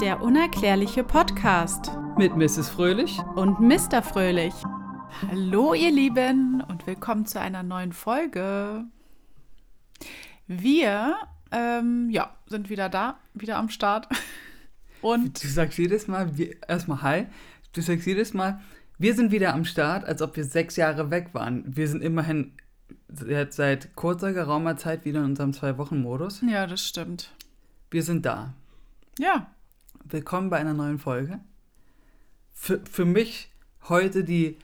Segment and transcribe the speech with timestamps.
[0.00, 2.68] Der unerklärliche Podcast Mit Mrs.
[2.68, 3.18] Fröhlich.
[3.34, 4.02] und Mr.
[4.02, 4.54] Fröhlich.
[5.28, 8.84] Hallo ihr Lieben und willkommen zu einer neuen Folge.
[10.46, 11.16] Wir
[11.50, 14.08] ähm, ja, sind wieder da, wieder am Start.
[15.00, 17.26] Und Du sagst jedes Mal, wir, erstmal Hi.
[17.72, 18.60] Du sagst jedes Mal,
[18.98, 21.64] wir sind wieder am Start, als ob wir sechs Jahre weg waren.
[21.68, 22.52] Wir sind immerhin
[23.28, 26.42] jetzt seit kurzer, geraumer Zeit wieder in unserem Zwei-Wochen-Modus.
[26.42, 27.32] ja, das stimmt.
[27.92, 28.54] Wir sind da.
[29.20, 29.46] Ja,
[30.10, 31.38] Willkommen bei einer neuen Folge.
[32.54, 33.50] Für, für mich
[33.90, 34.56] heute die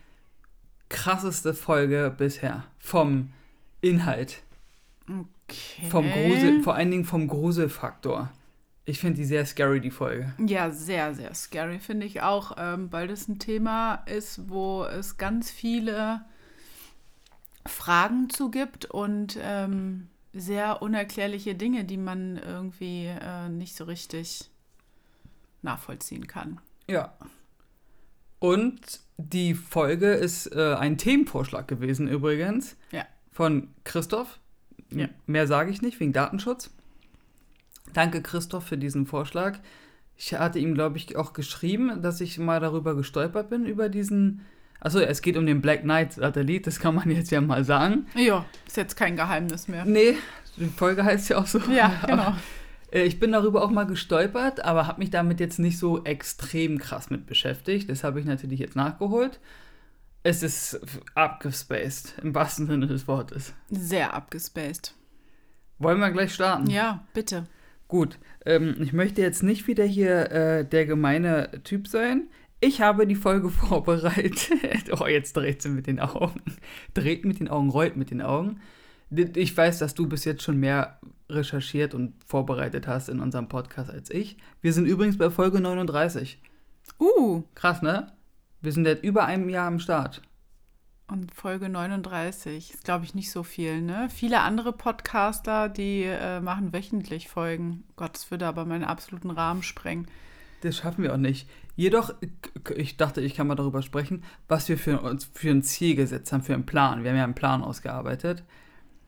[0.88, 2.64] krasseste Folge bisher.
[2.78, 3.30] Vom
[3.82, 4.42] Inhalt.
[5.06, 5.90] okay.
[5.90, 8.30] Vom Grusel, vor allen Dingen vom Gruselfaktor.
[8.86, 10.32] Ich finde die sehr scary, die Folge.
[10.38, 15.18] Ja, sehr, sehr scary, finde ich auch, ähm, weil das ein Thema ist, wo es
[15.18, 16.24] ganz viele
[17.66, 24.50] Fragen zu gibt und ähm, sehr unerklärliche Dinge, die man irgendwie äh, nicht so richtig
[25.64, 26.60] nachvollziehen kann.
[26.88, 27.14] Ja.
[28.38, 32.76] Und die Folge ist äh, ein Themenvorschlag gewesen übrigens.
[32.92, 33.04] Ja.
[33.30, 34.38] Von Christoph.
[34.90, 35.08] Ja.
[35.26, 36.70] Mehr sage ich nicht, wegen Datenschutz.
[37.92, 39.58] Danke, Christoph, für diesen Vorschlag.
[40.16, 44.42] Ich hatte ihm, glaube ich, auch geschrieben, dass ich mal darüber gestolpert bin, über diesen.
[44.80, 48.06] Achso, es geht um den Black Knight Satellit, das kann man jetzt ja mal sagen.
[48.14, 49.84] Ja, ist jetzt kein Geheimnis mehr.
[49.84, 50.16] Nee,
[50.56, 51.58] die Folge heißt ja auch so.
[51.70, 52.34] Ja, genau.
[52.94, 56.78] Äh, Ich bin darüber auch mal gestolpert, aber habe mich damit jetzt nicht so extrem
[56.78, 57.90] krass mit beschäftigt.
[57.90, 59.40] Das habe ich natürlich jetzt nachgeholt.
[60.22, 60.80] Es ist
[61.14, 63.52] abgespaced, im wahrsten Sinne des Wortes.
[63.68, 64.94] Sehr abgespaced.
[65.78, 66.70] Wollen wir gleich starten?
[66.70, 67.44] Ja, bitte.
[67.88, 72.28] Gut, ähm, ich möchte jetzt nicht wieder hier äh, der gemeine Typ sein.
[72.60, 74.48] Ich habe die Folge vorbereitet.
[74.98, 76.40] oh, jetzt dreht sie mit den Augen.
[76.94, 78.60] Dreht mit den Augen, rollt mit den Augen.
[79.10, 83.90] Ich weiß, dass du bis jetzt schon mehr recherchiert und vorbereitet hast in unserem Podcast
[83.90, 84.36] als ich.
[84.60, 86.40] Wir sind übrigens bei Folge 39.
[86.98, 88.12] Uh, Krass, ne?
[88.60, 90.22] Wir sind seit über einem Jahr am Start.
[91.06, 94.08] Und Folge 39 ist, glaube ich, nicht so viel, ne?
[94.10, 97.84] Viele andere Podcaster, die äh, machen wöchentlich Folgen.
[97.96, 100.06] Gott, das würde aber meinen absoluten Rahmen sprengen.
[100.62, 101.46] Das schaffen wir auch nicht.
[101.76, 102.14] Jedoch,
[102.74, 106.32] ich dachte, ich kann mal darüber sprechen, was wir für uns für ein Ziel gesetzt
[106.32, 107.02] haben, für einen Plan.
[107.02, 108.44] Wir haben ja einen Plan ausgearbeitet.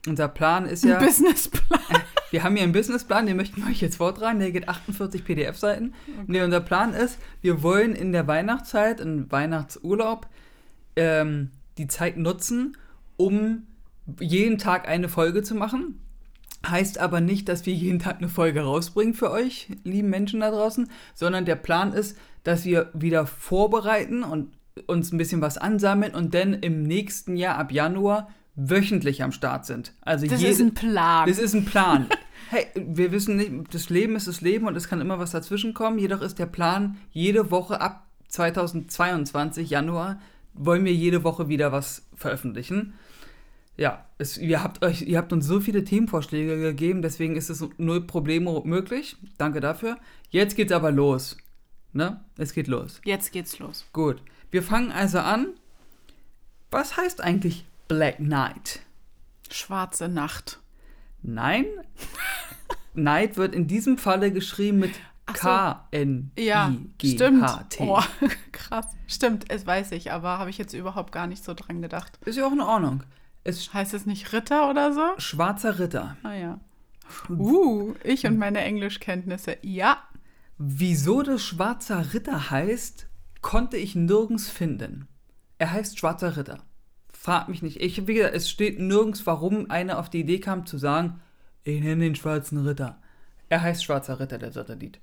[0.07, 1.81] Unser Plan ist ja, Ein Businessplan.
[2.31, 5.95] wir haben hier einen Businessplan, den möchten wir euch jetzt vortragen, der geht 48 PDF-Seiten.
[6.27, 10.27] Nee, unser Plan ist, wir wollen in der Weihnachtszeit, im Weihnachtsurlaub,
[10.97, 12.77] ähm, die Zeit nutzen,
[13.17, 13.67] um
[14.21, 16.01] jeden Tag eine Folge zu machen.
[16.67, 20.51] Heißt aber nicht, dass wir jeden Tag eine Folge rausbringen für euch, lieben Menschen da
[20.51, 24.53] draußen, sondern der Plan ist, dass wir wieder vorbereiten und
[24.87, 29.67] uns ein bisschen was ansammeln und dann im nächsten Jahr ab Januar wöchentlich am Start
[29.67, 29.93] sind.
[30.01, 31.29] Also Das ist ein Plan.
[31.29, 32.07] das ist ein Plan.
[32.49, 35.75] Hey, wir wissen nicht, das Leben ist das Leben und es kann immer was dazwischen
[35.75, 35.99] kommen.
[35.99, 40.21] Jedoch ist der Plan, jede Woche ab 2022, Januar,
[40.55, 42.95] wollen wir jede Woche wieder was veröffentlichen.
[43.77, 47.65] Ja, es, ihr, habt euch, ihr habt uns so viele Themenvorschläge gegeben, deswegen ist es
[47.79, 49.17] null Probleme möglich.
[49.39, 49.97] Danke dafür.
[50.31, 51.37] Jetzt geht's aber los.
[51.93, 52.21] Ne?
[52.39, 53.01] Es geht los.
[53.05, 53.87] Jetzt geht's los.
[53.93, 54.23] Gut.
[54.53, 55.49] Wir fangen also an.
[56.71, 58.81] Was heißt eigentlich Black Knight?
[59.51, 60.61] Schwarze Nacht.
[61.23, 61.67] Nein.
[62.95, 65.33] Night wird in diesem Falle geschrieben mit so.
[65.35, 66.45] K-N-I-G-H-T.
[66.45, 66.73] Ja,
[67.05, 67.45] stimmt.
[67.81, 68.01] Oh,
[68.53, 68.87] krass.
[69.07, 72.19] Stimmt, es weiß ich, aber habe ich jetzt überhaupt gar nicht so dran gedacht.
[72.25, 73.03] Ist ja auch in Ordnung.
[73.45, 75.05] Es Heißt es nicht Ritter oder so?
[75.19, 76.17] schwarzer Ritter.
[76.23, 76.61] Ah ja.
[77.29, 79.59] Uh, ich und meine Englischkenntnisse.
[79.63, 79.99] Ja.
[80.59, 83.07] Wieso das schwarzer Ritter heißt,
[83.43, 85.07] konnte ich nirgends finden.
[85.59, 86.59] Er heißt schwarzer Ritter.
[87.27, 87.81] Frag mich nicht.
[87.83, 91.21] Ich, wie gesagt, es steht nirgends, warum einer auf die Idee kam zu sagen,
[91.65, 93.03] ich nenne den schwarzen Ritter.
[93.49, 95.01] Er heißt schwarzer Ritter, der Satellit.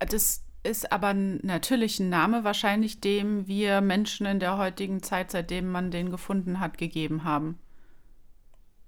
[0.00, 5.70] Das ist aber natürlich ein Name, wahrscheinlich dem wir Menschen in der heutigen Zeit, seitdem
[5.70, 7.56] man den gefunden hat, gegeben haben.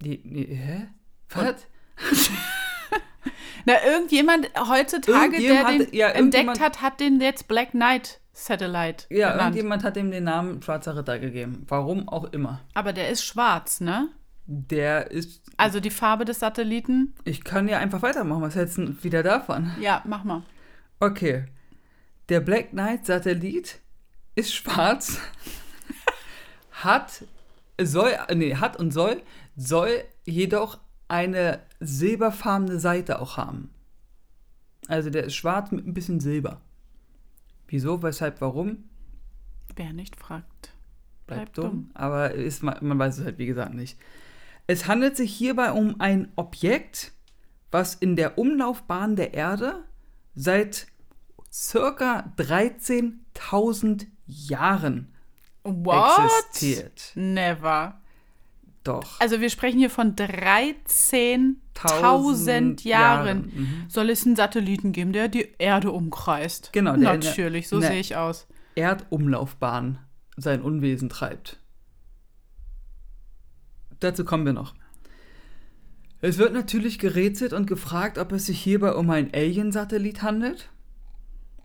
[0.03, 0.89] Die, die, hä?
[1.29, 1.55] Was?
[3.65, 8.19] Na, irgendjemand heutzutage, der Irgendjemand den hat- ja, entdeckt hat, hat den jetzt Black Knight
[8.45, 9.55] Satellite Ja, genannt.
[9.55, 11.65] irgendjemand hat ihm den Namen Schwarzer Ritter gegeben.
[11.69, 12.61] Warum auch immer.
[12.75, 14.09] Aber der ist schwarz, ne?
[14.47, 15.43] Der ist.
[15.57, 17.15] Also die Farbe des Satelliten.
[17.25, 18.43] Ich kann ja einfach weitermachen.
[18.43, 19.71] Was hältst du wieder davon?
[19.81, 20.43] Ja, mach mal.
[20.99, 21.45] Okay.
[22.29, 23.79] Der Black Knight Satellit
[24.35, 25.21] ist schwarz.
[26.73, 27.25] hat,
[27.81, 29.23] soll, nee, hat und soll,
[29.57, 30.79] soll jedoch
[31.09, 33.71] eine silberfarbene Seite auch haben.
[34.89, 36.61] Also der ist schwarz mit ein bisschen Silber.
[37.71, 38.85] Wieso, weshalb, warum?
[39.77, 40.75] Wer nicht fragt.
[41.27, 41.65] Bleibt, Bleibt dumm.
[41.71, 41.91] dumm.
[41.95, 43.97] Aber ist, man man weiß es halt, wie gesagt, nicht.
[44.67, 47.13] Es handelt sich hierbei um ein Objekt,
[47.71, 49.85] was in der Umlaufbahn der Erde
[50.35, 50.89] seit
[51.53, 55.13] circa 13.000 Jahren
[55.63, 56.19] What?
[56.25, 57.13] existiert.
[57.15, 58.01] Never.
[58.85, 59.21] Doch.
[59.21, 63.27] Also wir sprechen hier von 13.000 Tausend Jahren.
[63.27, 63.85] Jahren, mhm.
[63.89, 66.73] Soll es einen Satelliten geben, der die Erde umkreist?
[66.73, 68.47] Genau, der Natürlich, so der- sehe ich aus.
[68.77, 69.99] Erdumlaufbahn
[70.37, 71.59] sein Unwesen treibt.
[74.01, 74.75] Dazu kommen wir noch.
[76.23, 80.71] Es wird natürlich gerätselt und gefragt, ob es sich hierbei um einen Alien-Satellit handelt,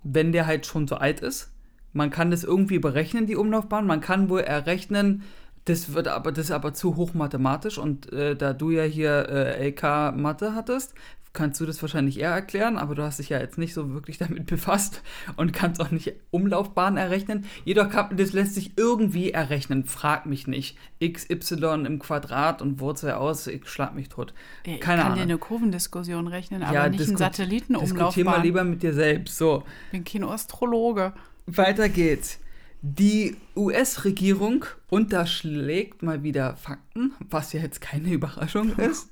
[0.03, 1.51] wenn der halt schon so alt ist.
[1.93, 3.87] Man kann das irgendwie berechnen, die Umlaufbahn.
[3.87, 5.23] Man kann wohl errechnen,
[5.65, 9.27] das wird aber, das ist aber zu hoch mathematisch und äh, da du ja hier
[9.29, 10.93] äh, LK Mathe hattest,
[11.33, 14.17] kannst du das wahrscheinlich eher erklären, aber du hast dich ja jetzt nicht so wirklich
[14.19, 15.01] damit befasst
[15.35, 17.43] und kannst auch nicht Umlaufbahn errechnen.
[17.65, 19.83] Jedoch kann, das lässt sich irgendwie errechnen.
[19.83, 20.77] Frag mich nicht.
[20.99, 24.33] x, y im Quadrat und Wurzel aus, ich schlag mich tot.
[24.63, 25.21] Ich Keine kann dir Ahnung.
[25.23, 28.43] eine Kurvendiskussion rechnen, aber Ja, nicht einen diskut- Diskutier mal Satellitenumlaufbahn.
[28.43, 29.37] lieber mit dir selbst.
[29.37, 31.11] So, Ich bin kein Astrologe.
[31.47, 32.39] weiter geht's.
[32.87, 39.09] Die US-Regierung unterschlägt mal wieder Fakten, was ja jetzt keine Überraschung ist.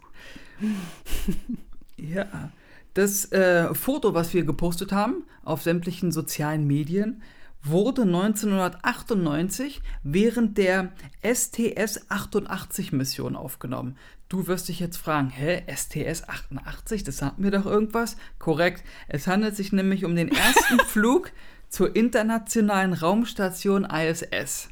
[1.97, 2.51] ja.
[2.93, 7.23] Das äh, Foto, was wir gepostet haben auf sämtlichen sozialen Medien,
[7.63, 10.91] wurde 1998 während der
[11.23, 13.97] STS-88-Mission aufgenommen.
[14.29, 18.17] Du wirst dich jetzt fragen, hä, STS-88, das sagt mir doch irgendwas?
[18.37, 21.31] Korrekt, es handelt sich nämlich um den ersten Flug
[21.73, 24.69] zur internationalen Raumstation ISS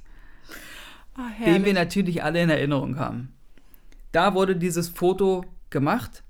[1.15, 3.33] Ah, den wir natürlich alle in Erinnerung haben.
[4.11, 6.23] Da wurde dieses Foto gemacht,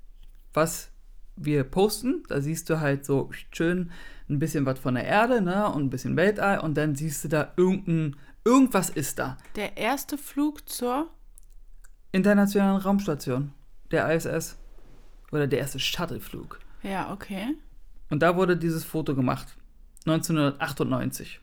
[0.54, 0.90] was
[1.36, 2.22] wir posten.
[2.28, 3.92] Da siehst du halt so schön
[4.30, 7.28] ein bisschen was von der Erde, ne, und ein bisschen Weltall und dann siehst du
[7.28, 9.36] da irgendein, irgendwas ist da.
[9.56, 11.10] Der erste Flug zur.
[12.12, 13.52] Internationalen Raumstation,
[13.90, 14.56] der ISS.
[15.32, 16.60] Oder der erste Shuttleflug.
[16.82, 17.56] Ja, okay.
[18.08, 19.54] Und da wurde dieses Foto gemacht.
[20.06, 21.40] 1998.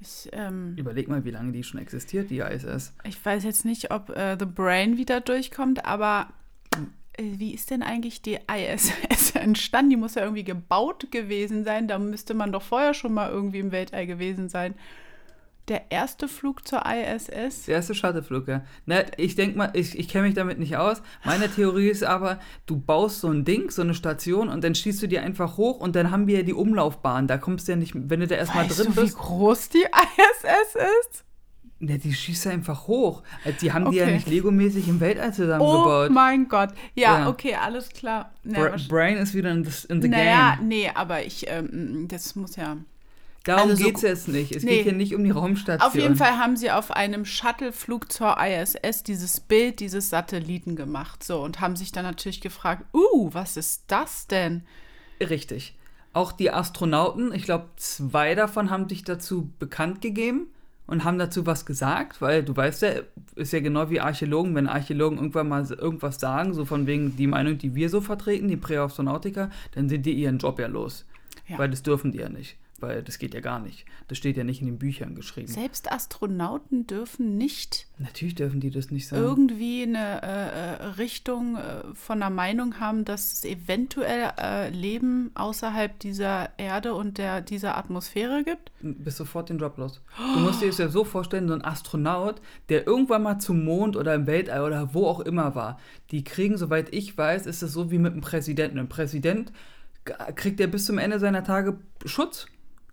[0.00, 2.92] Ich, ähm, Überleg mal, wie lange die schon existiert, die ISS.
[3.04, 6.28] ich weiß jetzt nicht, ob äh, The Brain wieder durchkommt, aber
[7.12, 9.90] äh, wie ist denn eigentlich die ISS entstanden?
[9.90, 11.88] Die muss ja irgendwie gebaut gewesen sein.
[11.88, 14.74] Da müsste man doch vorher schon mal irgendwie im Weltall gewesen sein.
[15.68, 17.64] Der erste Flug zur ISS?
[17.64, 18.64] Der erste Shuttleflug, ja.
[18.84, 21.00] Ne, ich denke mal, ich, ich kenne mich damit nicht aus.
[21.24, 25.02] Meine Theorie ist aber, du baust so ein Ding, so eine Station und dann schießt
[25.02, 27.26] du die einfach hoch und dann haben wir ja die Umlaufbahn.
[27.26, 29.16] Da kommst du ja nicht, wenn du da erstmal Weißt drin du, wie bist.
[29.16, 30.74] groß die ISS
[31.10, 31.24] ist?
[31.80, 33.22] Ne, die schießt einfach hoch.
[33.44, 34.14] Also die haben die ja Okay.
[34.14, 36.10] nicht Lego-mäßig im Weltall Oh zusammengebaut.
[36.10, 36.70] mein Gott.
[36.94, 37.28] Ja, Ja.
[37.28, 38.32] okay, alles klar.
[38.42, 40.68] Na, Bra Brain ist wieder in, this, in the naja, game.
[40.68, 42.76] nee, aber ich, ähm, das muss ja.
[43.44, 44.56] Darum also so geht's jetzt nicht.
[44.56, 44.76] Es Nee.
[44.76, 45.86] geht hier nicht um die Raumstation.
[45.86, 51.22] Auf jeden Fall haben sie auf einem Shuttleflug zur ISS dieses Bild dieses Satelliten gemacht.
[51.22, 54.62] So, und haben sich dann natürlich gefragt, uh, was ist das denn?
[55.20, 55.76] Richtig.
[56.14, 60.46] Auch die Astronauten, ich glaube, zwei davon haben sich dazu bekannt gegeben
[60.86, 62.90] und haben dazu was gesagt, weil du weißt ja,
[63.36, 67.26] ist ja genau wie Archäologen, wenn Archäologen irgendwann mal irgendwas sagen, so von wegen die
[67.26, 71.04] Meinung, die wir so vertreten, die Präastronautiker, dann sind die ihren Job ja los.
[71.46, 71.58] Ja.
[71.58, 72.56] Weil das dürfen die ja nicht.
[72.80, 73.86] Weil das geht ja gar nicht.
[74.08, 75.46] Das steht ja nicht in den Büchern geschrieben.
[75.46, 79.22] Selbst Astronauten dürfen nicht Natürlich dürfen die das nicht sagen.
[79.22, 85.30] irgendwie eine äh, äh, Richtung äh, von der Meinung haben, dass es eventuell äh, Leben
[85.34, 88.72] außerhalb dieser Erde und der, dieser Atmosphäre gibt.
[88.82, 90.00] bist sofort den Job los.
[90.34, 92.40] Du musst dir das ja so vorstellen, so ein Astronaut,
[92.70, 95.78] der irgendwann mal zum Mond oder im Weltall oder wo auch immer war,
[96.10, 98.80] die kriegen, soweit ich weiß, ist es so wie mit einem Präsidenten.
[98.80, 99.52] Ein Präsident
[100.04, 102.46] g- kriegt ja bis zum Ende seiner Tage Schutz.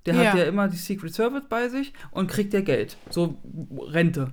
[0.06, 0.32] Der Ja.
[0.32, 2.98] hat ja immer die Secret Service bei sich und kriegt ja Geld.
[3.10, 3.38] So
[3.78, 4.32] Rente,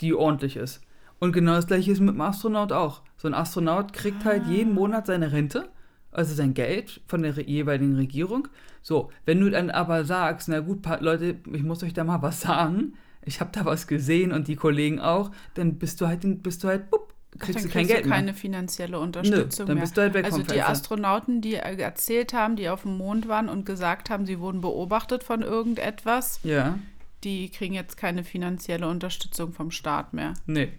[0.00, 0.80] die ordentlich ist.
[1.18, 3.02] Und genau das gleiche ist mit dem Astronaut auch.
[3.16, 5.68] So ein Astronaut kriegt halt jeden Monat seine Rente,
[6.10, 8.48] also sein Geld von der jeweiligen Regierung.
[8.82, 12.40] So, wenn du dann aber sagst, na gut, Leute, ich muss euch da mal was
[12.40, 16.64] sagen, ich habe da was gesehen und die Kollegen auch, dann bist du halt, bist
[16.64, 18.34] du halt, bupp, kriegst dann du kein Geld du keine mehr.
[18.34, 19.82] finanzielle Unterstützung dann mehr.
[19.84, 20.62] bist du halt weg also die.
[20.62, 24.60] Astronauten, die äh, erzählt haben, die auf dem Mond waren und gesagt haben, sie wurden
[24.60, 26.78] beobachtet von irgendetwas, Ja,
[27.24, 30.34] die kriegen jetzt keine finanzielle Unterstützung vom Staat mehr.
[30.46, 30.72] nee.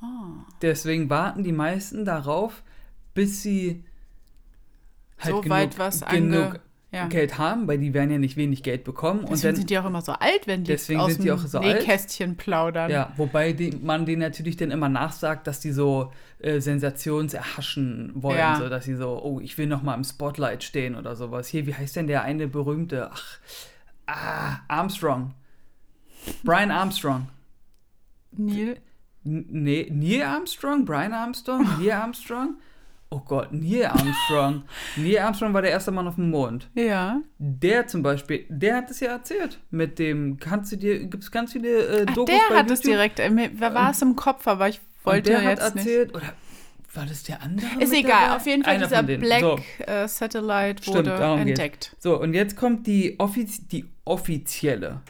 [0.00, 0.44] Ah.
[0.60, 2.62] Deswegen warten die meisten darauf,
[3.14, 3.82] bis sie
[5.18, 6.60] halt So genug, weit was genug
[6.96, 7.06] ja.
[7.06, 9.20] Geld haben, weil die werden ja nicht wenig Geld bekommen.
[9.20, 11.28] und Deswegen dann, sind die auch immer so alt, wenn die Deswegen aus sind die
[11.28, 11.78] dem auch so alt.
[11.78, 12.90] Nähkästchen plaudern.
[12.90, 18.38] Ja, wobei die, man denen natürlich dann immer nachsagt, dass die so äh, sensationserhaschen wollen,
[18.38, 18.56] Ja.
[18.56, 21.48] so dass sie so, oh, ich will noch mal im Spotlight stehen oder sowas.
[21.48, 23.10] Hier, wie heißt denn der eine berühmte?
[23.12, 23.38] Ach,
[24.06, 25.34] ah, Armstrong.
[26.44, 27.28] Brian Armstrong.
[28.32, 28.78] Neil,
[29.22, 30.84] nee, Neil Armstrong?
[30.84, 31.66] Brian Armstrong?
[31.78, 32.56] Neil Armstrong?
[33.08, 34.64] Oh Gott, Neil Armstrong.
[34.96, 36.68] Neil Armstrong war der erste Mann auf dem Mond.
[36.74, 37.20] Ja.
[37.38, 39.60] Der zum Beispiel, der hat es ja erzählt.
[39.70, 41.68] Mit dem, kannst du dir, gibt es ganz viele
[42.00, 42.92] äh, Ach, Dokus der bei hat es YouTube.
[42.92, 45.86] direkt, äh, mir war es im Kopf, aber ich Und wollte der jetzt hat nicht.
[45.86, 46.32] erzählt, oder
[46.94, 47.68] war das der andere?
[47.80, 49.02] Ist egal, auf jeden Fall Einer dieser.
[49.04, 49.58] Black So.
[49.86, 51.60] äh, Satellite Stimmt, wurde darum geht's.
[51.60, 51.96] entdeckt.
[52.00, 55.00] So, und jetzt kommt die, offiz die offizielle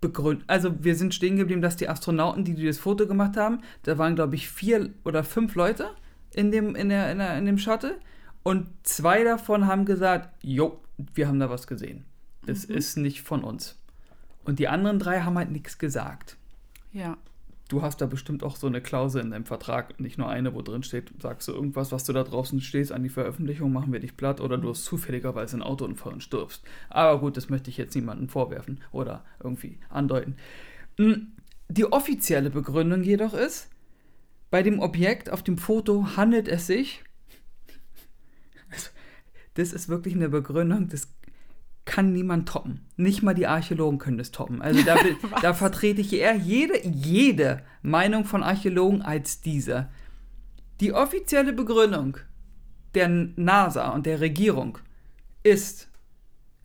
[0.00, 0.44] Begründung.
[0.48, 3.98] Also, wir sind stehen geblieben, dass die Astronauten, die, die das Foto gemacht haben, da
[3.98, 5.90] waren, glaube ich, vier oder fünf Leute
[6.34, 7.98] in dem, in der, in der, in dem Shuttle.
[8.42, 10.80] Und zwei davon haben gesagt: Jo,
[11.14, 12.04] wir haben da was gesehen.
[12.46, 12.74] Das Mhm.
[12.76, 13.78] ist nicht von uns.
[14.44, 16.36] Und die anderen drei haben halt nichts gesagt.
[16.92, 17.16] Ja.
[17.68, 20.60] Du hast da bestimmt auch so eine Klausel in deinem Vertrag, nicht nur eine, wo
[20.62, 24.00] drin steht, sagst du irgendwas, was du da draußen stehst, an die Veröffentlichung, machen wir
[24.00, 26.64] dich platt oder du hast zufälligerweise einen Autounfall und stirbst.
[26.88, 30.34] Aber gut, das möchte ich jetzt niemandem vorwerfen oder irgendwie andeuten.
[30.98, 31.28] Mm,
[31.68, 33.69] Die offizielle Begründung jedoch ist,
[34.50, 37.02] bei dem Objekt auf dem Foto handelt es sich,
[39.54, 41.08] das ist wirklich eine Begründung, das
[41.84, 42.86] kann niemand toppen.
[42.96, 44.62] Nicht mal die Archäologen können das toppen.
[44.62, 44.96] Also da,
[45.42, 49.88] da vertrete ich eher jede, jede Meinung von Archäologen als diese.
[50.80, 52.18] Die offizielle Begründung
[52.94, 54.78] der NASA und der Regierung
[55.42, 55.88] ist,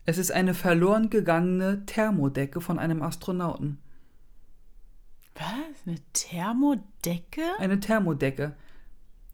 [0.06, 3.80] es ist eine verloren gegangene Thermodecke von einem Astronauten.
[5.36, 5.86] Was?
[5.86, 7.42] Eine Thermodecke?
[7.60, 8.56] Eine Thermodecke,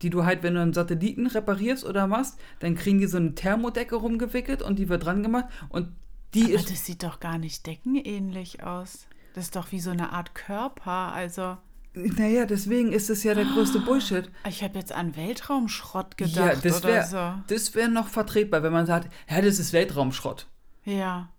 [0.01, 3.36] die du halt, wenn du einen Satelliten reparierst oder machst, dann kriegen die so eine
[3.36, 5.89] Thermodecke rumgewickelt und die wird dran gemacht und
[6.34, 9.08] die Aber ist das sieht doch gar nicht deckenähnlich aus.
[9.34, 11.13] Das ist doch wie so eine Art Körper.
[11.13, 11.58] Also,
[11.93, 14.29] Naja, deswegen ist es ja der größte Bullshit.
[14.48, 17.53] ich habe jetzt an Weltraumschrott gedacht ja, das wäre so.
[17.53, 20.48] das wär noch vertretbar, wenn man sagt, ja, das ist Weltraumschrott.
[20.84, 21.29] Ja.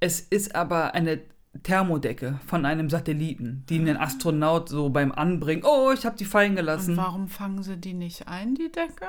[0.00, 1.20] Es ist aber eine
[1.62, 6.50] Thermodecke von einem Satelliten, die einen Astronaut so beim Anbringen, oh, ich habe die fallen
[6.50, 6.96] Und gelassen.
[6.96, 9.06] warum fangen sie die nicht ein, die Decke?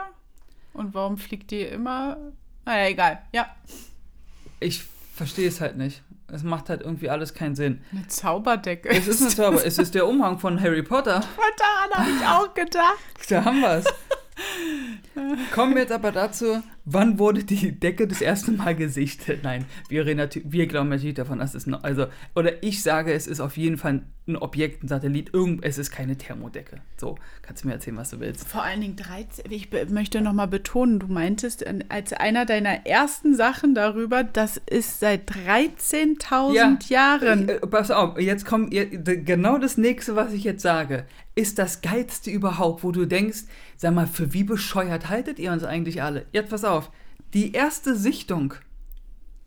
[0.74, 2.18] Und warum fliegt die immer?
[2.66, 3.22] Naja, egal.
[3.34, 3.48] Ja.
[4.60, 4.84] Ich
[5.16, 6.04] verstehe es halt nicht.
[6.32, 7.82] Es macht halt irgendwie alles keinen Sinn.
[7.92, 8.90] Eine Zauberdecke.
[8.90, 11.22] Es ist eine Zauber, es ist der Umhang von Harry Potter.
[11.58, 12.98] Daran habe ich auch gedacht.
[13.30, 13.86] Da haben wir es.
[15.54, 19.42] Kommen wir jetzt aber dazu, wann wurde die Decke das erste Mal gesichtet?
[19.44, 23.42] Nein, wir, wir glauben natürlich davon, dass es noch, also, oder ich sage, es ist
[23.42, 26.80] auf jeden Fall ein Objekt, ein Satellit, irgend, es ist keine Thermodecke.
[26.98, 28.48] So, kannst du mir erzählen, was du willst.
[28.48, 29.52] Vor allen Dingen 13.
[29.52, 35.00] Ich möchte nochmal betonen, du meintest äh, als einer deiner ersten Sachen darüber, das ist
[35.00, 37.50] seit 13.000 Jahren.
[37.50, 41.06] Äh, pass auf, jetzt kommt genau das nächste, was ich jetzt sage,
[41.38, 43.44] ist das geilste überhaupt, wo du denkst,
[43.78, 46.26] sag mal, für wie bescheuert haltet ihr uns eigentlich alle?
[46.32, 46.92] Jetzt pass auf,
[47.34, 48.56] die erste Sichtung,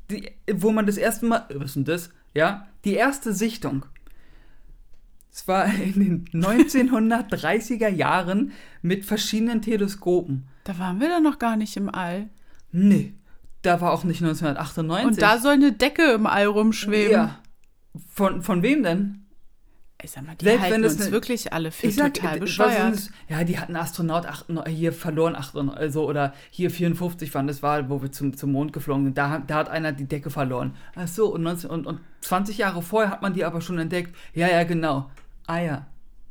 [0.09, 2.11] die, wo man das erste Mal, was ist denn das?
[2.33, 3.87] Ja, die erste Sichtung.
[5.33, 10.47] Es war in den 1930er Jahren mit verschiedenen Teleskopen.
[10.63, 12.29] Da waren wir doch noch gar nicht im All.
[12.71, 13.15] Nee,
[13.63, 15.09] da war auch nicht 1998.
[15.09, 17.13] Und da soll eine Decke im All rumschweben.
[17.13, 17.41] Ja.
[18.15, 19.20] Von, von wem denn?
[20.03, 22.95] Ich sag mal, die Selbst halten uns eine- wirklich alle für sag, total äh, bescheuert.
[22.95, 27.63] ist- Ja, die hatten Astronaut acht, hier verloren, acht, also oder hier 54 waren das
[27.63, 29.19] war, wo wir zum, zum Mond geflogen sind.
[29.19, 30.75] Da, hat- da hat einer die Decke verloren.
[30.95, 34.15] Ach so, und, 19, und, und 20 Jahre vorher hat man die aber schon entdeckt.
[34.35, 35.11] Ja, ja, genau.
[35.47, 35.87] Ah ja,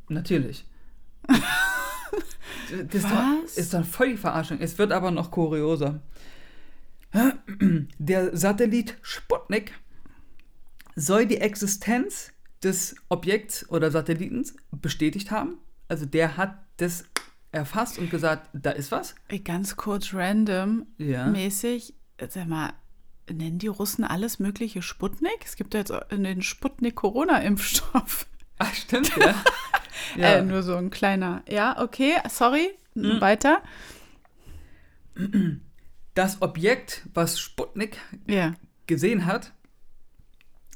[0.08, 0.64] natürlich.
[1.28, 3.10] das ist doch,
[3.44, 3.56] Was?
[3.56, 4.58] ist doch voll die Verarschung.
[4.60, 6.00] Es wird aber noch kurioser.
[7.98, 9.72] Der Satellit Sputnik
[10.94, 15.58] soll die Existenz des Objekts oder Satellitens bestätigt haben.
[15.88, 17.04] Also der hat das
[17.52, 19.14] erfasst und gesagt, da ist was.
[19.44, 21.26] Ganz kurz random Ja.
[21.26, 21.94] mäßig,
[22.28, 22.72] sag mal,
[23.30, 25.38] nennen die Russen alles mögliche Sputnik?
[25.44, 28.26] Es gibt ja jetzt den Sputnik-Corona-Impfstoff.
[28.58, 29.34] Ach, stimmt, ja.
[30.16, 30.28] ja.
[30.36, 31.42] Äh, nur so ein kleiner.
[31.48, 32.70] Ja, okay, sorry.
[32.94, 33.62] Weiter.
[36.14, 38.54] das Objekt, was Sputnik Ja.
[38.86, 39.52] gesehen hat,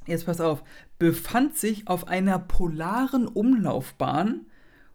[0.06, 0.62] jetzt pass auf,
[0.98, 4.46] befand sich auf einer polaren Umlaufbahn,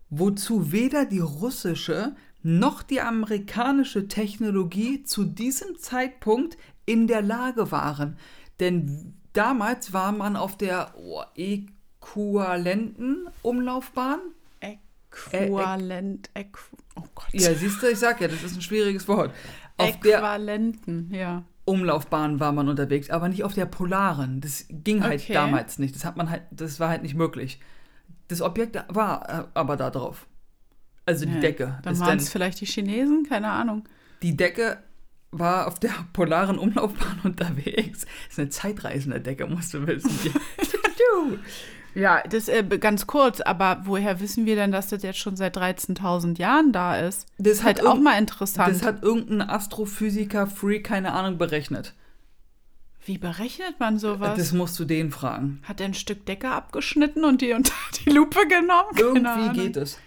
[0.10, 8.18] wozu weder die russische noch die amerikanische Technologie zu diesem Zeitpunkt in der Lage waren.
[8.60, 14.20] Denn damals war man auf der oh, äquivalenten Umlaufbahn.
[14.62, 16.29] Äquivalent.
[16.34, 16.60] Äqu
[16.96, 17.27] oh Gott.
[17.34, 19.34] Ja, siehst du, ich sag ja, das ist ein schwieriges Wort.
[19.77, 21.44] Auf Äquivalenten, ja.
[21.70, 24.42] Umlaufbahn war man unterwegs, aber nicht auf der polaren.
[24.42, 25.34] Das ging halt Okay.
[25.34, 25.96] damals nicht.
[25.96, 27.60] Das hat man halt, das war halt nicht möglich.
[28.28, 30.28] Das Objekt war äh, aber da drauf.
[31.06, 31.80] Also die Ja, Decke.
[31.84, 33.88] Dann waren es vielleicht die Chinesen, keine Ahnung.
[34.22, 34.78] die Decke
[35.32, 38.02] war auf der polaren Umlaufbahn unterwegs.
[38.02, 40.12] Das ist eine zeitreisende Decke, musst du wissen.
[41.96, 45.58] Ja, das äh, ganz kurz, aber woher wissen wir denn, dass das jetzt schon seit
[45.58, 47.27] 13.000 Jahren da ist?
[47.38, 48.69] Das ist halt hat auch mal interessant.
[48.74, 51.93] Das hat irgendein Astrophysiker-Freak, keine Ahnung, berechnet.
[53.05, 54.38] Wie berechnet man sowas?
[54.38, 55.62] Das musst du den fragen.
[55.63, 57.74] hat er ein Stück Decke abgeschnitten und die unter
[58.05, 58.93] die Lupe genommen?
[58.96, 59.53] Keine Irgendwie Ahnung.
[59.53, 59.98] geht es.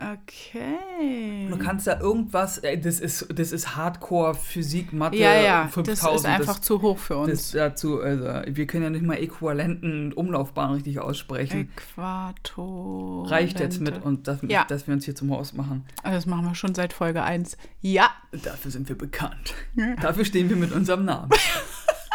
[0.00, 1.46] Okay.
[1.50, 5.88] Du kannst da irgendwas, ey, das ist, das ist Hardcore-Physik, Mathe, Ja, ja, 5000.
[5.88, 7.30] das ist einfach das, zu hoch für uns.
[7.30, 11.70] das dazu, also, wir können ja nicht mal Äquivalenten und Umlaufbahnen richtig aussprechen.
[11.76, 13.30] Äquator.
[13.30, 14.64] Reicht jetzt mit, und dass, Ja.
[14.64, 15.84] dass wir uns hier zum Haus machen.
[16.02, 17.58] Das machen wir schon seit Folge 1.
[17.82, 18.10] Ja.
[18.32, 19.54] Dafür sind wir bekannt.
[20.00, 21.30] Dafür stehen wir mit unserem Namen.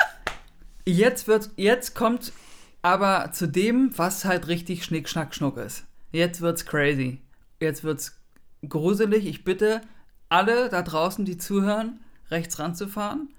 [0.86, 2.34] jetzt, wird, jetzt kommt
[2.82, 5.86] aber zu dem, was halt richtig Schnick, Schnack, Schnuck ist.
[6.12, 7.20] Jetzt wird's crazy.
[7.66, 8.22] Jetzt wird's
[8.68, 9.26] gruselig.
[9.26, 9.82] Ich bitte
[10.30, 13.30] alle da draußen, die zuhören, rechts ranzufahren.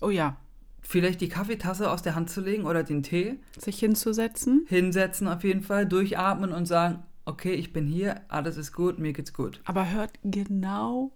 [0.00, 0.36] Oh ja.
[0.80, 3.40] Vielleicht die Kaffeetasse aus der Hand zu legen oder den Tee.
[3.58, 4.64] Sich hinzusetzen.
[4.68, 9.12] Hinsetzen auf jeden Fall, durchatmen und sagen, okay, ich bin hier, alles ist gut, mir
[9.12, 9.60] geht's gut.
[9.64, 11.10] Aber hört genau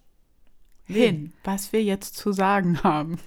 [0.89, 1.07] Nee.
[1.07, 3.19] hin, was wir jetzt zu sagen haben.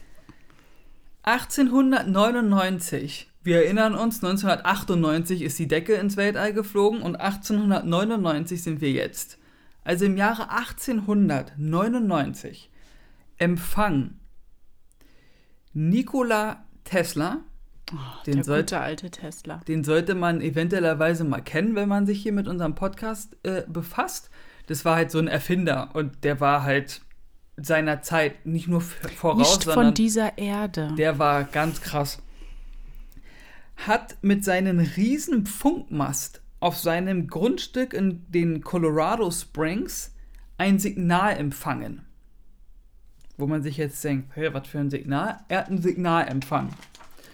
[1.24, 8.92] 1899, wir erinnern uns, 1998 ist die Decke ins Weltall geflogen und 1899 sind wir
[8.92, 9.38] jetzt.
[9.84, 12.70] Also im Jahre 1899
[13.38, 14.12] empfang
[15.74, 17.40] Nikola Tesla,
[18.26, 19.62] den, Der soll, gute alte Tesla.
[19.68, 24.30] den sollte man eventuellerweise mal kennen, wenn man sich hier mit unserem Podcast äh, befasst.
[24.68, 27.02] Das war halt so ein Erfinder und der war halt
[27.58, 30.94] seiner Zeit nicht nur voraus, Nicht sondern von dieser Erde.
[30.98, 32.22] der war ganz krass.
[33.86, 40.14] Hat mit seinem riesen Funkmast auf seinem Grundstück in den Colorado Springs
[40.58, 42.06] ein Signal empfangen.
[43.38, 45.40] Wo man sich jetzt denkt, hey, was für ein Signal?
[45.48, 46.74] Er hat ein Signal empfangen.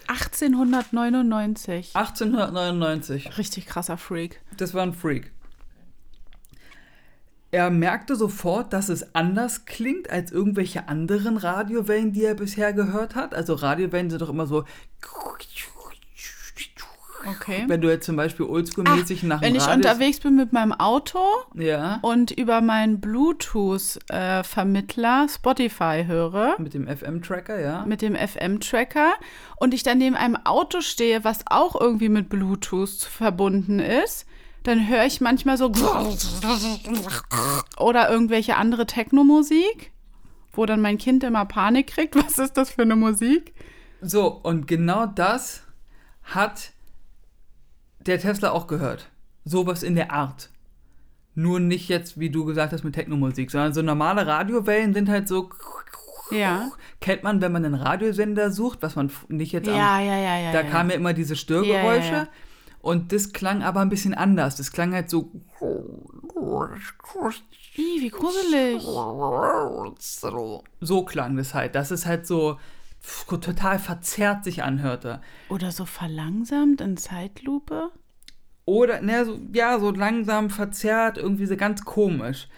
[0.06, 1.96] 1899.
[1.96, 3.38] 1899.
[3.38, 4.40] Richtig krasser Freak.
[4.56, 5.32] Das war ein Freak.
[7.50, 13.14] Er merkte sofort, dass es anders klingt als irgendwelche anderen Radiowellen, die er bisher gehört
[13.14, 13.34] hat.
[13.34, 14.64] Also Radiowellen sind doch immer so,
[17.28, 17.64] Okay.
[17.66, 21.18] wenn du jetzt zum Beispiel oldschool-mäßig nach dem Wenn ich unterwegs bin mit meinem Auto
[21.54, 27.84] Ja, und über meinen Bluetooth-Vermittler Spotify höre, mit dem FM-Tracker, ja.
[27.86, 29.14] mit dem FM-Tracker,
[29.58, 34.26] und ich dann neben einem Auto stehe, was auch irgendwie mit Bluetooth verbunden ist,
[34.66, 35.70] dann höre ich manchmal so
[37.78, 39.92] oder irgendwelche andere Techno-Musik,
[40.52, 42.16] wo dann mein Kind immer Panik kriegt.
[42.16, 43.54] Was ist das für eine Musik?
[44.00, 45.62] So, und genau das
[46.24, 46.72] hat
[48.06, 49.10] der Tesla auch gehört.
[49.44, 50.50] Sowas in der Art.
[51.34, 55.28] Nur nicht jetzt, wie du gesagt hast, mit Technomusik, sondern so normale Radiowellen sind halt
[55.28, 55.50] so.
[56.30, 56.70] Ja.
[57.00, 59.76] Kennt man, wenn man einen Radiosender sucht, was man nicht jetzt am.
[59.76, 60.52] Ja, ja, ja, ja.
[60.52, 60.70] da ja.
[60.70, 62.12] kamen ja immer diese Störgeräusche.
[62.12, 62.28] Ja.
[62.80, 64.56] Und das klang aber ein bisschen anders.
[64.56, 65.30] Das klang halt so.
[67.76, 68.82] Ih, wie gruselig.
[70.80, 71.74] So klang das halt.
[71.74, 72.58] Dass es halt so
[73.26, 75.20] total verzerrt sich anhörte.
[75.48, 77.90] Oder so verlangsamt in Zeitlupe.
[78.64, 82.48] Oder, ne, so, ja, so langsam verzerrt, irgendwie so ganz komisch.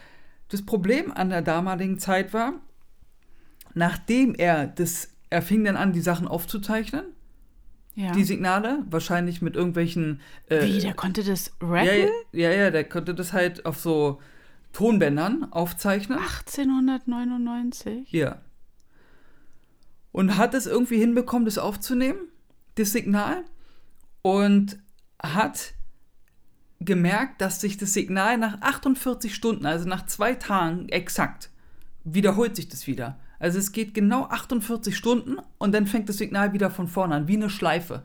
[0.48, 2.54] Das Problem an der damaligen Zeit war,
[3.74, 7.04] nachdem er das, er fing dann an, die Sachen aufzuzeichnen,
[7.94, 8.12] Ja.
[8.12, 10.20] die Signale, wahrscheinlich mit irgendwelchen.
[10.48, 11.86] Äh, Wie, der konnte das rappen?
[12.32, 14.20] ja, ja, ja, der konnte das halt auf so
[14.72, 16.18] Tonbändern aufzeichnen.
[16.18, 18.10] 1899?
[18.12, 18.38] Ja.
[20.12, 22.20] Und hat es irgendwie hinbekommen, das aufzunehmen,
[22.74, 23.44] das Signal.
[24.22, 24.78] Und
[25.22, 25.74] hat
[26.80, 31.50] gemerkt, dass sich das Signal nach 48 Stunden, also nach zwei Tagen exakt,
[32.04, 33.18] wiederholt sich das wieder.
[33.38, 37.28] Also es geht genau 48 Stunden und dann fängt das Signal wieder von vorne an,
[37.28, 38.04] wie eine Schleife.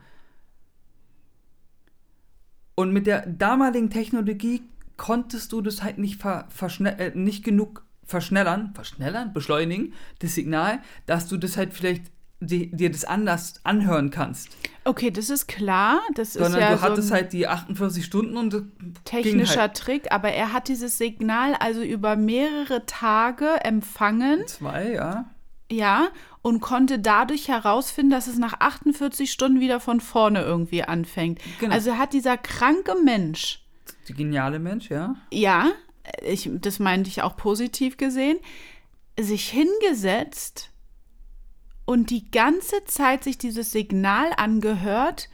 [2.76, 4.63] Und mit der damaligen Technologie
[4.98, 6.48] konntest du das halt nicht, ver,
[6.84, 12.04] äh, nicht genug verschnellern, verschnellern, beschleunigen, das Signal, dass du das halt vielleicht
[12.39, 14.50] di- dir das anders anhören kannst.
[14.84, 16.02] Okay, das ist klar.
[16.16, 18.63] Das Sondern ist ja du hattest so halt die 48 Stunden und das
[19.06, 25.26] technischer halt Trick, aber er hat dieses Signal also über mehrere Tage empfangen, zwei, ja.
[25.72, 26.10] ja,
[26.42, 31.39] und konnte dadurch herausfinden, dass es nach 48 Stunden wieder von vorne irgendwie anfängt.
[31.62, 31.74] Genau.
[31.74, 33.63] Also hat dieser kranke Mensch,
[34.10, 35.16] Die geniale Mensch, ja.
[35.32, 35.72] ja,
[36.22, 38.38] ich, das meinte ich auch positiv gesehen,
[39.20, 40.72] sich hingesetzt
[41.86, 45.30] und die ganze Zeit sich dieses Signal angehört,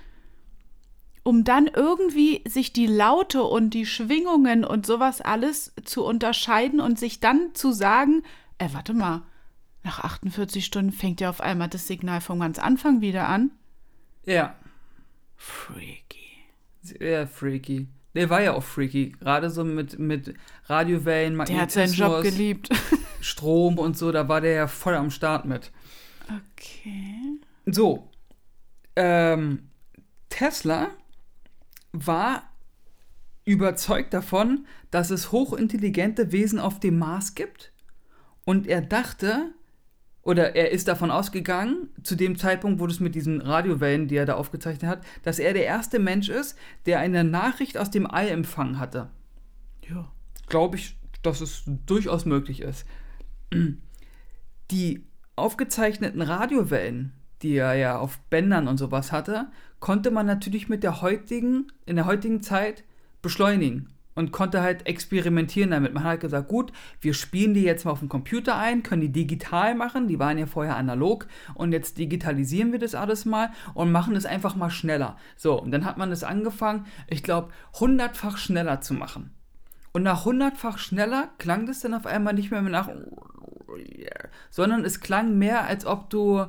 [1.24, 6.98] um dann irgendwie sich die Laute und die Schwingungen und sowas alles zu unterscheiden und
[6.98, 8.24] sich dann zu sagen,
[8.58, 9.24] äh, warte mal,
[9.84, 13.52] nach 48 Stunden fängt ja auf einmal das Signal vom ganz Anfang wieder an.
[14.26, 14.56] Ja.
[15.38, 16.44] Freaky.
[16.82, 17.88] Sehr freaky.
[18.16, 19.16] Der war ja auch freaky.
[19.20, 20.34] Gerade so mit, mit
[20.66, 22.70] Radiowellen, Der hat seinen Job Magnetismus, geliebt.
[23.22, 25.72] Strom und so, da war der ja voll am Start mit.
[26.26, 27.40] Okay.
[27.66, 28.10] So.
[28.96, 29.70] Ähm,
[30.30, 30.90] Tesla
[31.92, 32.44] war
[33.46, 37.72] überzeugt davon, dass es hochintelligente Wesen auf dem Mars gibt.
[38.46, 39.52] Und er dachte,
[40.30, 44.28] oder er ist davon ausgegangen, zu dem Zeitpunkt, wo das mit diesen Radiowellen, die er
[44.28, 48.28] da aufgezeichnet hat, dass er der erste Mensch ist, der eine Nachricht aus dem All
[48.28, 49.10] empfangen hatte.
[49.90, 50.12] Ja.
[50.48, 52.86] Glaube ich, dass es durchaus möglich ist.
[54.70, 59.48] Die aufgezeichneten Radiowellen, die er ja auf Bändern und sowas hatte,
[59.80, 62.84] konnte man natürlich mit der heutigen, in der heutigen Zeit
[63.24, 63.90] beschleunigen
[64.20, 65.94] und konnte halt experimentieren damit.
[65.94, 69.02] Man hat halt gesagt, gut, wir spielen die jetzt mal auf dem Computer ein, können
[69.02, 73.52] die digital machen, die waren ja vorher analog und jetzt digitalisieren wir das alles mal
[73.74, 75.16] und machen es einfach mal schneller.
[75.38, 79.32] So, und dann hat man es angefangen, ich glaube, hundertfach schneller zu machen.
[79.94, 82.90] Und nach hundertfach schneller klang das dann auf einmal nicht mehr nach,
[84.50, 86.46] sondern es klang mehr, als ob du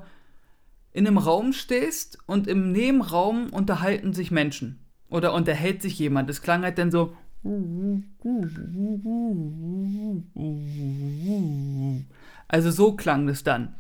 [0.93, 4.85] in einem Raum stehst und im Nebenraum unterhalten sich Menschen.
[5.09, 6.29] Oder unterhält sich jemand.
[6.31, 7.17] Es klang halt dann so.
[12.49, 13.75] Also so klang das dann.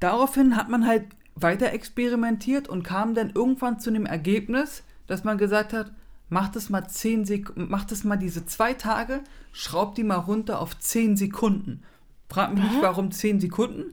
[0.00, 5.38] Daraufhin hat man halt weiter experimentiert und kam dann irgendwann zu dem Ergebnis, dass man
[5.38, 5.92] gesagt hat,
[6.28, 9.20] macht es mal 10 Sek macht es mal diese zwei Tage,
[9.52, 11.82] schraubt die mal runter auf 10 Sekunden.
[12.28, 13.92] Frag mich nicht, warum 10 Sekunden.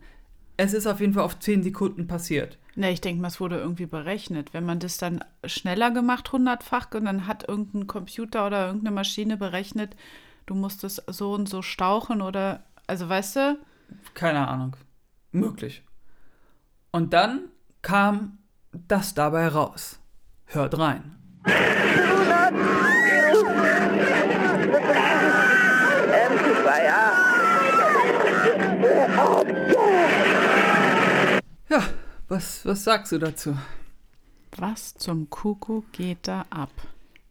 [0.55, 2.57] Es ist auf jeden Fall auf 10 Sekunden passiert.
[2.79, 4.53] Ne, ich denke mal, es wurde irgendwie berechnet.
[4.53, 9.35] Wenn man das dann schneller gemacht, hundertfach, und dann hat irgendein Computer oder irgendeine Maschine
[9.35, 9.97] berechnet,
[10.45, 13.59] du musst es so und so stauchen oder, also weißt du,
[14.13, 14.77] Keine Ahnung.
[15.33, 15.83] Möglich.
[16.91, 17.49] Und dann
[17.81, 18.37] kam
[18.71, 19.99] das dabei raus.
[20.45, 21.17] Hört rein.
[32.29, 33.57] Was, was sagst du dazu?
[34.57, 36.71] was zum Kuckuck geht da ab?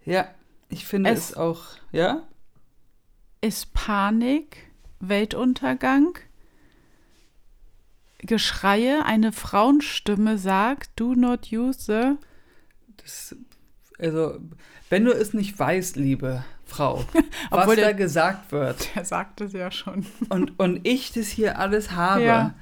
[0.05, 0.29] Ja,
[0.69, 2.23] ich finde Es- es, auch, ja?
[3.41, 4.69] Ist Panik,
[5.01, 6.19] Weltuntergang,
[8.21, 12.17] Geschreie, eine Frauenstimme sagt, do not use the.
[12.97, 13.37] Das,
[13.99, 14.39] also,
[14.91, 17.05] wenn du es nicht weißt, liebe Frau,
[17.51, 20.05] was Obwohl da der- gesagt wird Er sagt es ja schon.
[20.31, 22.55] und, und ich das hier alles habe, Ja.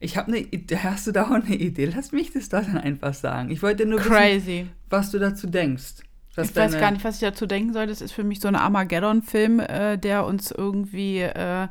[0.00, 1.92] Ich habe eine Idee, hast du da auch eine Idee?
[1.94, 3.50] Lass mich das doch dann einfach sagen.
[3.50, 4.66] Ich wollte nur wissen, Crazy.
[4.88, 6.02] was du dazu denkst.
[6.36, 7.88] Ich weiß gar nicht, was ich dazu denken soll.
[7.88, 11.66] Das ist für mich so ein Armageddon-Film, äh, der uns irgendwie, äh,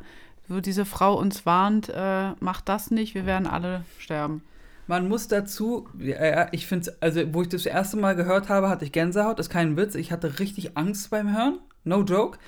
[0.46, 4.42] wo diese Frau uns warnt, äh, macht das nicht, wir werden alle sterben.
[4.86, 8.68] Man muss dazu, ja, ich finde es, also wo ich das erste Mal gehört habe,
[8.68, 9.94] hatte ich Gänsehaut, ist kein Witz.
[9.94, 12.38] Ich hatte richtig Angst beim Hören, no joke.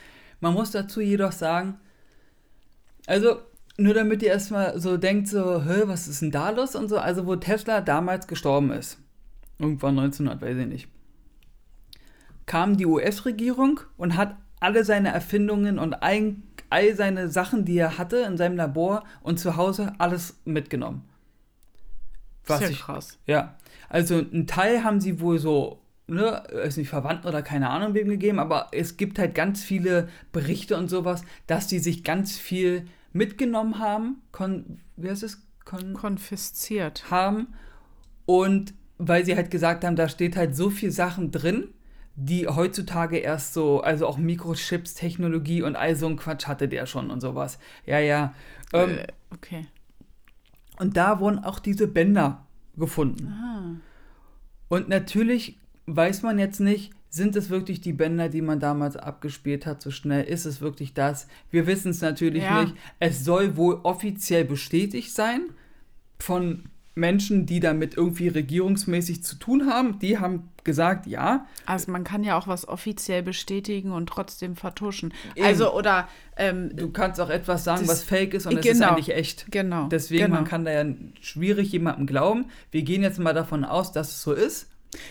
[0.40, 1.78] Man muss dazu jedoch sagen,
[3.06, 3.40] also
[3.80, 6.98] nur damit ihr erstmal so denkt, so, hä, was ist denn da los und so,
[6.98, 8.98] also wo Tesla damals gestorben ist,
[9.58, 10.88] irgendwann 1900, weiß ich nicht,
[12.46, 17.96] kam die US-Regierung und hat alle seine Erfindungen und ein, all seine Sachen, die er
[17.96, 21.08] hatte in seinem Labor und zu Hause, alles mitgenommen.
[22.46, 23.18] Was Sehr ich, krass.
[23.26, 23.56] ja,
[23.88, 28.08] also einen Teil haben sie wohl so, ne, ist nicht Verwandten oder keine Ahnung wem
[28.08, 32.86] gegeben, aber es gibt halt ganz viele Berichte und sowas, dass die sich ganz viel
[33.12, 35.46] mitgenommen haben, kon, wie heißt es?
[35.64, 37.10] Kon, Konfisziert.
[37.10, 37.48] haben
[38.26, 41.68] und weil sie halt gesagt haben, da steht halt so viel Sachen drin,
[42.16, 46.86] die heutzutage erst so, also auch Mikrochips, Technologie und all so ein Quatsch hatte der
[46.86, 47.58] schon und sowas.
[47.86, 48.34] Ja, ja.
[48.72, 49.66] Ähm, äh, okay.
[50.78, 52.46] und da wurden auch diese Bänder
[52.76, 53.28] gefunden.
[53.28, 53.76] Ah.
[54.68, 59.66] Und natürlich weiß man jetzt nicht, sind es wirklich die Bänder, die man damals abgespielt
[59.66, 60.24] hat, so schnell?
[60.24, 61.26] Ist es wirklich das?
[61.50, 62.62] Wir wissen es natürlich Ja.
[62.62, 62.74] nicht.
[63.00, 65.50] Es soll wohl offiziell bestätigt sein
[66.18, 69.98] von Menschen, die damit irgendwie regierungsmäßig zu tun haben.
[69.98, 71.46] Die haben gesagt, ja.
[71.66, 75.12] Also man kann ja auch was offiziell bestätigen und trotzdem vertuschen.
[75.34, 75.46] Eben.
[75.46, 78.90] Also oder ähm, Du kannst auch etwas sagen, was fake ist und es ist genau.
[78.90, 79.46] eigentlich echt.
[79.50, 79.88] genau.
[79.88, 80.36] Deswegen, genau.
[80.36, 80.84] man kann da ja
[81.20, 82.46] schwierig jemandem glauben.
[82.70, 84.68] Wir gehen jetzt mal davon aus, dass es so ist.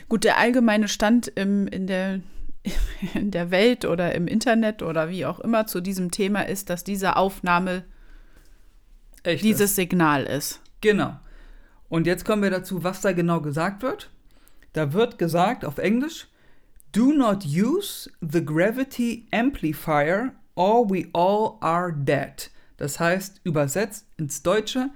[0.08, 2.22] Gut, der allgemeine Stand im, in, der,
[3.14, 6.84] in der Welt oder im Internet oder wie auch immer zu diesem Thema ist, dass
[6.84, 7.84] diese Aufnahme
[9.24, 10.62] Echt dieses Signal ist.
[10.82, 11.20] Genau.
[11.90, 14.10] Und jetzt kommen wir dazu, was da genau gesagt wird.
[14.74, 16.28] Da wird gesagt auf Englisch,
[16.92, 22.50] Do not use the gravity amplifier or we all are dead.
[22.78, 24.90] Das heißt, übersetzt ins Deutsche,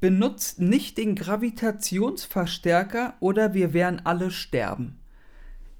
[0.00, 4.98] benutzt nicht den Gravitationsverstärker oder wir werden alle sterben.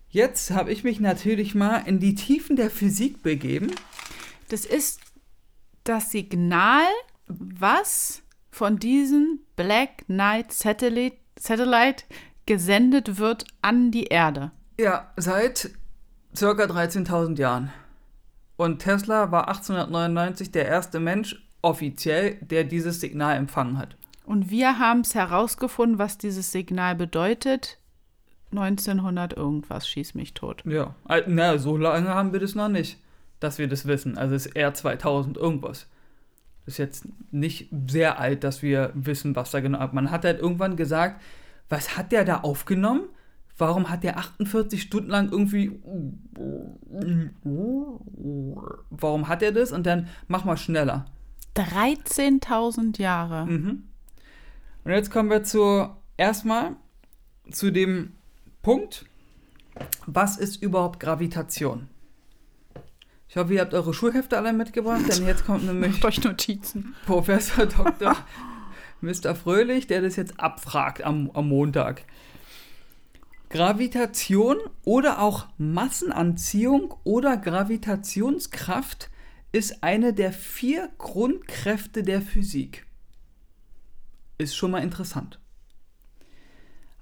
[0.09, 3.72] Jetzt habe ich mich natürlich mal in die Tiefen der Physik begeben.
[4.48, 5.00] Das ist
[5.83, 6.87] das Signal,
[7.27, 12.05] was von diesem Black Knight Satellite, Satellite
[12.46, 14.53] gesendet wird an die Erde.
[14.79, 15.70] Ja, seit
[16.37, 17.72] circa 13.000 Jahren.
[18.57, 23.96] Und Tesla war 1899 der erste Mensch offiziell, der dieses Signal empfangen hat.
[24.24, 27.78] Und wir haben es herausgefunden, was dieses Signal bedeutet.
[28.50, 30.62] 1900 irgendwas, schieß mich tot.
[30.64, 30.94] Ja,
[31.26, 32.98] na, so lange haben wir das noch nicht,
[33.40, 34.16] dass wir das wissen.
[34.16, 35.88] Also es ist eher 2000 irgendwas.
[36.64, 39.87] Das ist jetzt nicht sehr alt, dass wir wissen, was da genau.
[39.92, 41.20] Man hat halt irgendwann gesagt,
[41.68, 43.02] was hat der da aufgenommen?
[43.58, 45.80] Warum hat der 48 Stunden lang irgendwie.
[48.90, 49.72] Warum hat er das?
[49.72, 51.06] Und dann mach mal schneller.
[51.56, 53.46] 13.000 Jahre.
[53.46, 53.84] Mhm.
[54.85, 56.77] Und jetzt kommen wir zu erstmal
[57.51, 58.12] zu dem
[58.62, 59.07] Punkt,
[60.07, 61.88] was ist überhaupt Gravitation?
[63.29, 66.94] Ich hoffe, ihr habt eure Schulhefte alle mitgebracht, denn jetzt kommt nämlich Macht euch Notizen.
[67.07, 68.16] Professor Dr.
[69.01, 69.35] Mr.
[69.35, 72.03] Fröhlich, der das jetzt abfragt am, am Montag.
[73.49, 79.11] Gravitation oder auch Massenanziehung oder Gravitationskraft
[79.53, 82.84] ist eine der vier Grundkräfte der Physik.
[84.38, 85.40] Ist schon mal interessant.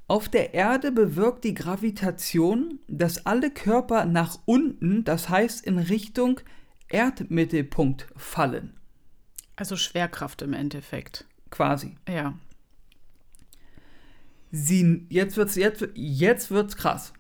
[0.09, 6.41] Auf der Erde bewirkt die Gravitation, dass alle Körper nach unten, das heißt in Richtung
[6.89, 8.79] Erdmittelpunkt fallen.
[9.57, 11.27] Also Schwerkraft im Endeffekt.
[11.51, 11.97] Quasi.
[12.09, 12.39] Ja.
[14.51, 17.15] Sie, jetzt wird's, jetzt, jetzt wird's krass.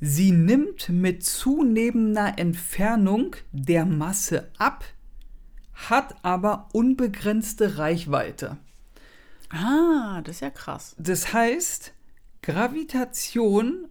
[0.00, 4.84] Sie nimmt mit zunehmender Entfernung der Masse ab,
[5.72, 8.58] hat aber unbegrenzte Reichweite.
[9.54, 10.96] Ah, das ist ja krass.
[10.98, 11.92] Das heißt,
[12.42, 13.88] Gravitation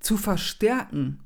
[0.00, 1.20] zu verstärken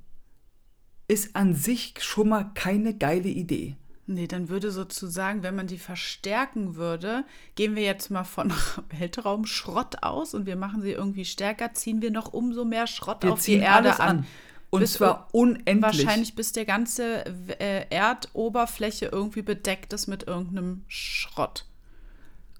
[1.08, 3.76] ist an sich schon mal keine geile Idee.
[4.06, 8.52] Nee, dann würde sozusagen, wenn man die verstärken würde, gehen wir jetzt mal von
[8.98, 13.32] Weltraumschrott aus und wir machen sie irgendwie stärker, ziehen wir noch umso mehr Schrott Wir
[13.32, 14.08] auf die Erde an.
[14.08, 14.26] an.
[14.70, 15.82] Und Bis zwar unendlich.
[15.82, 17.24] Wahrscheinlich bis der ganze
[17.58, 21.66] äh, Erdoberfläche irgendwie bedeckt ist mit irgendeinem Schrott.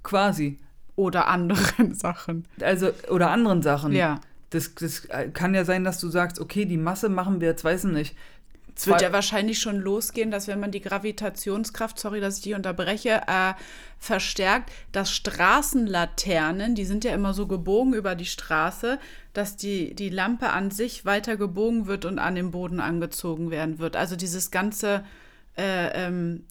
[0.03, 0.59] Quasi.
[0.97, 2.47] Oder anderen Sachen.
[2.61, 3.93] Also, oder anderen Sachen.
[3.93, 4.21] Ja.
[4.51, 7.85] Das, das kann ja sein, dass du sagst, okay, die Masse machen wir jetzt, weiß
[7.85, 8.17] ich nicht.
[8.81, 12.55] Es wird ja wahrscheinlich schon losgehen, dass wenn man die Gravitationskraft, sorry, dass ich dich
[12.55, 13.53] unterbreche, äh,
[13.99, 18.99] verstärkt, dass Straßenlaternen, die sind ja immer so gebogen über die Straße,
[19.35, 23.79] dass die, die Lampe an sich weiter gebogen wird und an den Boden angezogen werden
[23.79, 23.97] wird.
[23.97, 25.05] Also dieses ganze,
[25.59, 26.45] äh, ähm,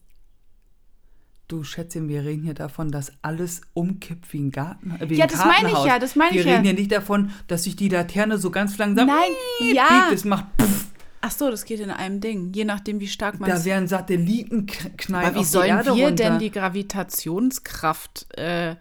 [1.49, 4.95] Du Schätzchen, wir reden hier davon, dass alles umkippt wie ein Garten.
[5.07, 6.53] Wie Ja, ein das meine ich ja, das meine wir ich ja.
[6.53, 10.09] reden hier nicht davon, dass sich die Laterne so ganz langsam Nein, piep, ja.
[10.11, 10.85] Das macht pff,
[11.21, 13.87] ach so, das geht in einem Ding, je nachdem, wie stark man da es werden
[13.87, 16.15] Satelliten k- knallen Aber wie sollen wir runter.
[16.15, 18.75] denn die Gravitationskraft äh,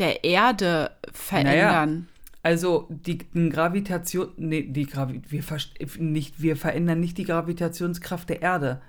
[0.00, 2.08] der Erde verändern?
[2.42, 5.44] Also die, die Gravitation, nee, die Gravi wir,
[5.98, 8.80] nicht, wir verändern nicht die Gravitationskraft der Erde.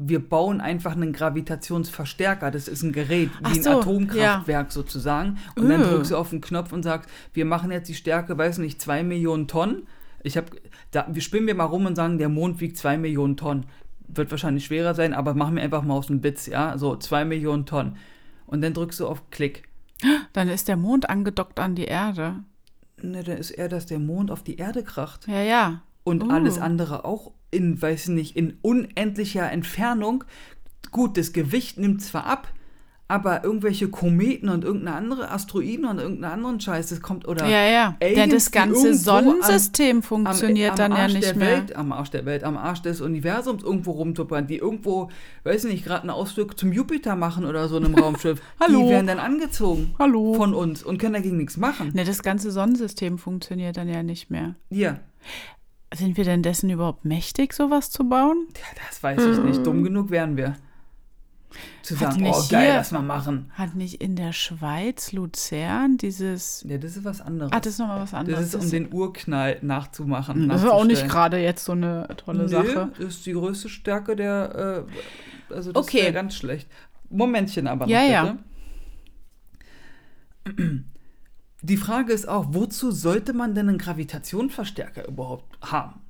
[0.00, 2.52] Wir bauen einfach einen Gravitationsverstärker.
[2.52, 5.38] Das ist ein Gerät, Ach wie ein so, Atomkraftwerk sozusagen.
[5.56, 5.84] Und dann Öh.
[5.84, 9.02] drückst du auf den Knopf und sagst, wir machen jetzt die Stärke, weiß nicht, zwei
[9.02, 9.88] Millionen Tonnen.
[10.22, 10.46] Ich habe,
[10.92, 13.66] da, wir spinnen wir mal rum und sagen, der Mond wiegt zwei Millionen Tonnen.
[14.06, 17.24] Wird wahrscheinlich schwerer sein, aber machen wir einfach mal aus dem Bits, ja, so zwei
[17.24, 17.96] Millionen Tonnen.
[18.46, 19.68] Und dann drückst du auf Klick.
[20.32, 22.36] Dann ist der Mond angedockt an die Erde.
[23.02, 25.26] Ne, dann ist eher, dass der Mond auf die Erde kracht.
[25.28, 25.82] Ja, ja.
[26.08, 26.30] Und Uh.
[26.30, 30.24] alles andere auch in, weiß ich nicht, in unendlicher Entfernung.
[30.90, 32.48] Gut, das Gewicht nimmt zwar ab,
[33.10, 37.64] aber irgendwelche Kometen und irgendeine andere Asteroiden und irgendeinen anderen Scheiß, das kommt oder Ja,
[37.66, 37.96] ja.
[38.02, 41.56] Denn das ganze Sonnensystem am, funktioniert am dann ja Arsch nicht der mehr.
[41.58, 45.10] Welt, am Arsch der Welt, am Arsch des Universums irgendwo rumtuppern, die irgendwo,
[45.44, 48.42] weiß ich nicht, gerade einen Ausflug zum Jupiter machen oder so in einem Raumschiff.
[48.60, 48.82] Hallo.
[48.82, 50.34] Die werden dann angezogen Hallo.
[50.34, 51.92] von uns und können dagegen nichts machen.
[51.94, 54.54] Ne, das ganze Sonnensystem funktioniert dann ja nicht mehr.
[54.70, 55.00] Hier,
[55.94, 58.46] Sind wir denn dessen überhaupt mächtig, sowas zu bauen?
[58.56, 59.66] ja, das weiß ich nicht.
[59.66, 60.56] Dumm genug wären wir.
[61.82, 63.50] Zu Hat sagen, nicht oh geil, hier- lass mal machen.
[63.54, 66.62] Hat nicht in der Schweiz Luzern dieses.
[66.68, 67.52] Ja, das ist was anderes.
[67.52, 68.50] Ah, das ist nochmal was anderes.
[68.50, 70.46] das ist, um den Urknall nachzumachen.
[70.50, 72.92] das ist auch nicht gerade jetzt so eine tolle nee, Sache.
[72.98, 74.84] Das ist die größte Stärke der.
[75.50, 76.02] Äh, also, das Okay.
[76.02, 76.68] wäre ganz schlecht.
[77.08, 78.00] Momentchen aber noch, Ja,
[80.44, 80.54] bitte.
[80.58, 80.64] ja.
[81.62, 86.00] Die Frage ist auch, wozu sollte man denn einen Gravitationsverstärker überhaupt haben?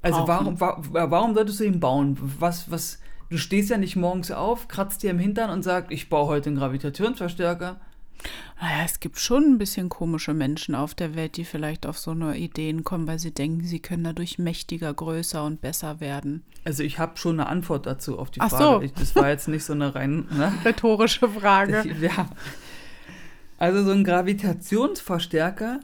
[0.00, 2.18] Also warum, wa warum solltest du ihn bauen?
[2.38, 2.98] Was, was,
[3.34, 6.50] Du stehst ja nicht morgens auf, kratzt dir im Hintern und sagst, ich baue heute
[6.50, 7.80] einen Gravitationsverstärker.
[8.60, 12.12] Naja, es gibt schon ein bisschen komische Menschen auf der Welt, die vielleicht auf so
[12.12, 16.44] eine Ideen kommen, weil sie denken, sie können dadurch mächtiger, größer und besser werden.
[16.64, 18.64] Also ich habe schon eine Antwort dazu auf die Ach Frage.
[18.64, 18.82] so.
[18.82, 20.28] Ich, das war jetzt nicht so eine rein.
[20.30, 20.52] Ne?
[20.64, 21.84] Rhetorische Frage.
[22.00, 22.28] Ja.
[23.64, 25.80] Also so ein Gravitationsverstärker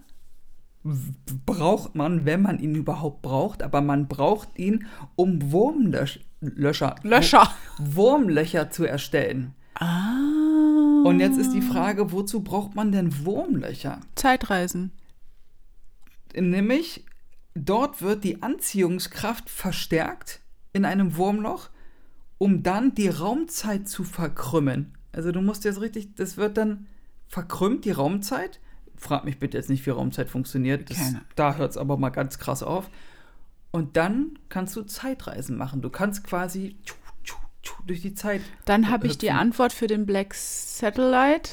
[1.47, 4.85] braucht man, wenn man ihn überhaupt braucht, aber man braucht ihn,
[5.16, 7.51] um Wurmlöcher Löscher.
[7.79, 9.55] Wurmlöcher zu erstellen.
[9.77, 11.05] Ah.
[11.07, 14.01] Und jetzt ist die Frage, wozu braucht man denn Wurmlöcher?
[14.14, 14.93] Zeitreisen.
[16.35, 17.07] Nämlich,
[17.55, 20.40] dort wird die Anziehungskraft verstärkt
[20.75, 21.71] in einem Wurmloch,
[22.37, 24.93] um dann die Raumzeit zu verkrümmen.
[25.12, 26.87] Also du musst jetzt richtig, das wird dann
[27.31, 28.61] verkrümmt, die Raumzeit.
[28.97, 30.90] Frag mich bitte jetzt nicht, wie Raumzeit funktioniert.
[30.90, 32.90] Das, da hört es aber mal ganz krass auf.
[33.71, 35.81] Und dann kannst du Zeitreisen machen.
[35.81, 36.77] Du kannst quasi
[37.87, 38.43] durch die Zeit.
[38.64, 39.31] Dann habe ich die.
[39.31, 41.53] Antwort für den Black Satellite.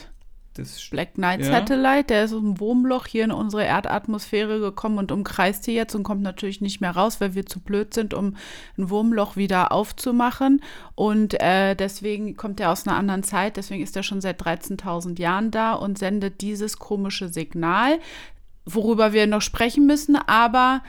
[0.57, 1.51] Das Black Knight Ja.
[1.51, 5.95] Satellite, der ist aus dem Wurmloch hier in unsere Erdatmosphäre gekommen und umkreist hier jetzt
[5.95, 8.35] und kommt natürlich nicht mehr raus, weil wir zu blöd sind, um
[8.77, 10.61] ein Wurmloch wieder aufzumachen.
[10.95, 15.19] Und äh, deswegen kommt er aus einer anderen Zeit, deswegen ist er schon seit 13.000
[15.19, 17.99] Jahren da und sendet dieses komische Signal,
[18.65, 20.81] worüber wir noch sprechen müssen, aber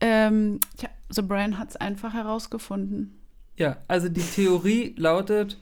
[0.00, 3.18] ähm, tja, The Brain hat es einfach herausgefunden.
[3.56, 5.58] Ja, also die Theorie lautet,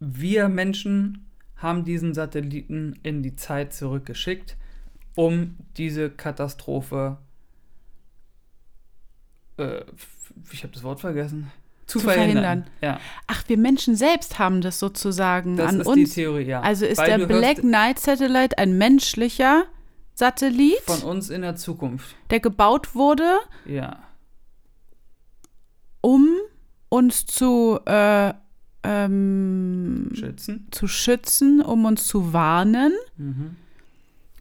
[0.00, 1.26] wir Menschen
[1.62, 4.56] haben diesen Satelliten in die Zeit zurückgeschickt,
[5.14, 7.18] um diese Katastrophe,
[9.58, 9.82] äh,
[10.52, 11.50] ich habe das Wort vergessen,
[11.86, 12.42] zu, Zu verhindern.
[12.42, 12.70] verhindern.
[12.80, 15.96] Ja, Ach, wir Menschen selbst haben das sozusagen das an ist uns.
[16.10, 16.60] die Theorie, ja.
[16.62, 19.64] Also ist Weil der Black Knight Satellite ein menschlicher
[20.14, 22.14] Satellit, von uns in der Zukunft.
[22.30, 23.98] der gebaut wurde, Ja,
[26.00, 26.28] um
[26.88, 28.34] uns zu, äh,
[28.84, 30.68] ähm, schützen.
[30.70, 32.92] zu schützen, um uns zu warnen.
[33.16, 33.56] Mhm.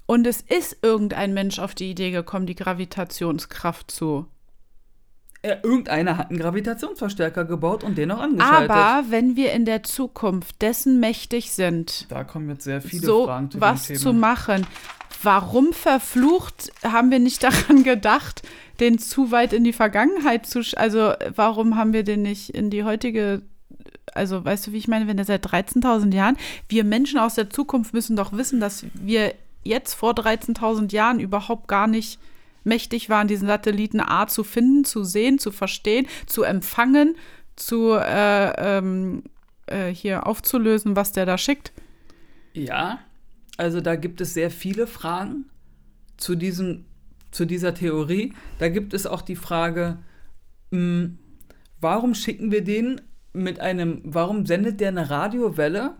[0.06, 4.25] Und es ist irgendein Mensch auf die Idee gekommen, die Gravitationskraft zu.
[5.43, 8.69] Äh, irgendeiner hat einen Gravitationsverstärker gebaut und den auch angeschaltet.
[8.69, 13.25] Aber wenn wir in der Zukunft dessen mächtig sind, da kommen jetzt sehr viele so
[13.25, 14.67] Fragen zu was zu machen.
[15.23, 18.43] Warum verflucht haben wir nicht daran gedacht,
[18.80, 22.84] den zu weit in die Vergangenheit zu, also warum haben wir den nicht in die
[22.84, 23.41] heutige,
[24.14, 26.38] also weißt du, wie ich meine, wenn er seit 13.000 Jahren,
[26.68, 29.34] wir Menschen aus der Zukunft müssen doch wissen, dass wir
[29.64, 32.20] jetzt vor 13.000 Jahren überhaupt gar nicht
[32.64, 37.16] mächtig waren, diesen Satelliten A zu finden, zu sehen, zu verstehen, zu empfangen,
[37.56, 39.24] zu äh, ähm,
[39.68, 41.72] äh, hier aufzulösen, was der da schickt.
[42.54, 43.00] Ja,
[43.58, 45.46] also da gibt es sehr viele Fragen
[46.18, 46.86] zu, diesem,
[47.32, 48.34] zu dieser Theorie.
[48.60, 50.00] Da gibt es auch die Frage,
[50.72, 51.12] mh,
[51.80, 53.02] warum schicken wir den
[53.34, 55.96] mit einem, warum sendet der eine Radiowelle,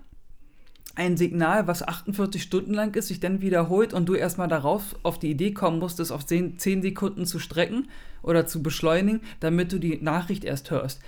[0.96, 5.20] ein Signal, was 48 Stunden lang ist, sich dann wiederholt und du erstmal darauf auf
[5.20, 7.88] die Idee kommen musst, es auf 10, 10 Sekunden zu strecken
[8.22, 11.00] oder zu beschleunigen, damit du die Nachricht erst hörst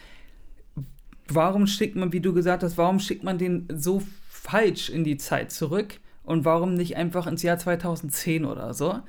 [1.27, 5.17] warum schickt man, wie du gesagt hast, warum schickt man den so falsch in die
[5.17, 8.99] Zeit zurück und warum nicht einfach ins Jahr 2010 oder so?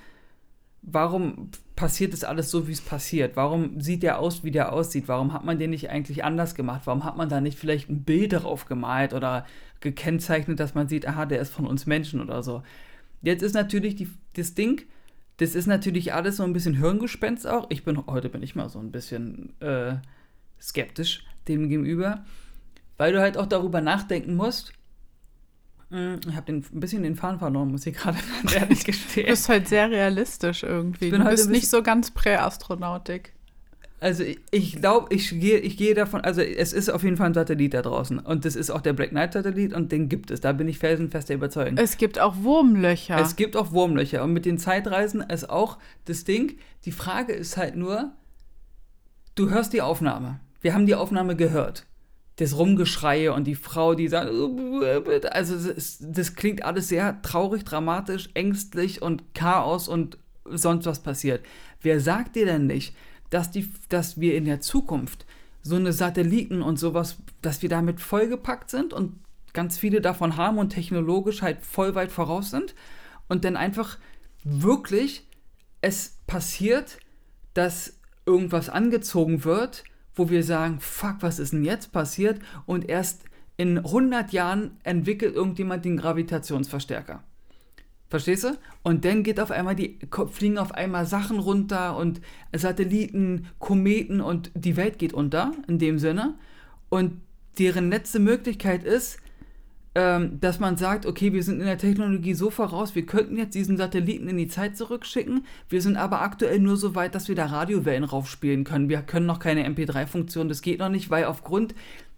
[0.82, 3.36] Warum passiert das alles so, wie es passiert?
[3.36, 5.08] Warum sieht der aus, wie der aussieht?
[5.08, 6.82] Warum hat man den nicht eigentlich anders gemacht?
[6.84, 9.44] Warum hat man da nicht vielleicht ein Bild darauf gemalt oder
[9.80, 12.62] gekennzeichnet, dass man sieht, aha, der ist von uns Menschen oder so?
[13.22, 14.82] Jetzt ist natürlich die, das Ding,
[15.38, 17.66] das ist natürlich alles so ein bisschen Hirngespenst auch.
[17.70, 19.96] Ich bin, heute bin ich mal so ein bisschen äh,
[20.60, 22.24] skeptisch dem gegenüber,
[22.98, 24.72] weil du halt auch darüber nachdenken musst.
[25.90, 29.26] Hm, Ich habe ein bisschen den Faden verloren, muss ich gerade ganz ehrlich Du gestehen.
[29.26, 31.10] bist halt sehr realistisch irgendwie.
[31.10, 33.32] Du bist nicht so ganz Präastronautik.
[34.00, 37.28] Also ich- ich glaube, ich gehe ich gehe davon, also es ist auf jeden Fall
[37.28, 40.30] ein Satellit da draußen und das ist auch der Black Knight Satellit und den gibt
[40.30, 41.78] es, da bin ich felsenfest der Überzeugung.
[41.78, 43.18] Es gibt auch Wurmlöcher.
[43.18, 46.58] Es gibt auch Wurmlöcher und mit den Zeitreisen ist auch das Ding.
[46.84, 48.12] Die Frage ist halt nur,
[49.36, 50.40] du hörst die Aufnahme.
[50.60, 51.86] Wir haben die Aufnahme gehört.
[52.36, 58.28] Das Rumgeschreie und die Frau, die sagt, also das, das klingt alles sehr traurig, dramatisch,
[58.34, 61.44] ängstlich und Chaos und sonst was passiert.
[61.80, 62.94] Wer sagt dir denn nicht,
[63.30, 65.26] dass, die, dass wir in der Zukunft
[65.62, 69.14] so eine Satelliten und sowas, dass wir damit vollgepackt sind und
[69.52, 72.74] ganz viele davon haben und technologisch halt voll weit voraus sind
[73.28, 73.98] und dann einfach
[74.42, 75.26] wirklich
[75.80, 76.98] es passiert,
[77.54, 79.84] dass irgendwas angezogen wird,
[80.14, 82.40] wo wir sagen, fuck, was ist denn jetzt passiert?
[82.66, 83.24] Und erst
[83.56, 87.22] in 100 Jahren entwickelt irgendjemand den Gravitationsverstärker.
[88.08, 88.56] Verstehst du?
[88.82, 89.98] Und dann geht auf einmal die,
[90.30, 92.20] fliegen auf einmal Sachen runter und
[92.54, 96.34] Satelliten, Kometen und die Welt geht unter, in dem Sinne.
[96.90, 97.20] Und
[97.58, 99.18] deren letzte Möglichkeit ist,
[99.94, 103.54] ähm, dass man sagt, okay, wir sind in der Technologie so voraus, wir könnten jetzt
[103.54, 107.36] diesen Satelliten in die Zeit zurückschicken, wir sind aber aktuell nur so weit, dass wir
[107.36, 108.88] da Radiowellen raufspielen können.
[108.88, 111.74] Wir können noch keine MP3-Funktion, das geht noch nicht, weil aufgrund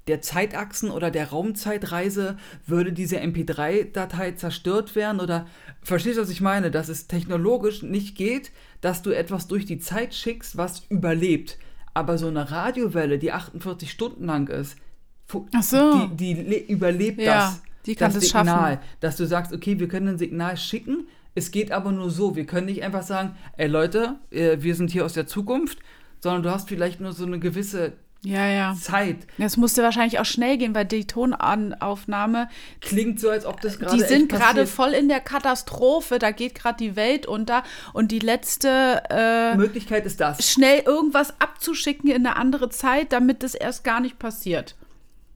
[0.06, 5.46] der Zeitachsen oder der Raumzeitreise würde diese MP3-Datei zerstört werden oder
[5.82, 6.70] verstehst du, was ich meine?
[6.70, 11.58] Dass es technologisch nicht geht, dass du etwas durch die Zeit schickst, was überlebt.
[11.92, 14.76] Aber so eine Radiowelle, die 48 Stunden lang ist,
[15.60, 16.06] so.
[16.06, 17.62] die, die überlebt Ja, das.
[17.86, 18.78] Die kann das das Signal, schaffen.
[19.00, 22.34] dass du sagst, okay, wir können ein Signal schicken, es geht aber nur so.
[22.34, 25.78] Wir können nicht einfach sagen, ey Leute, äh, wir sind hier aus der Zukunft,
[26.20, 28.74] sondern du hast vielleicht nur so eine gewisse Ja, ja.
[28.80, 29.18] Zeit.
[29.36, 32.48] Das musste wahrscheinlich auch schnell gehen, weil die Tonanaufnahme,
[32.80, 36.54] Klingt so, als ob das gerade die sind gerade voll in der Katastrophe, da geht
[36.54, 37.62] gerade die Welt unter
[37.92, 40.50] und die letzte äh, Möglichkeit ist das.
[40.50, 44.74] schnell irgendwas abzuschicken in eine andere Zeit, damit das erst gar nicht passiert.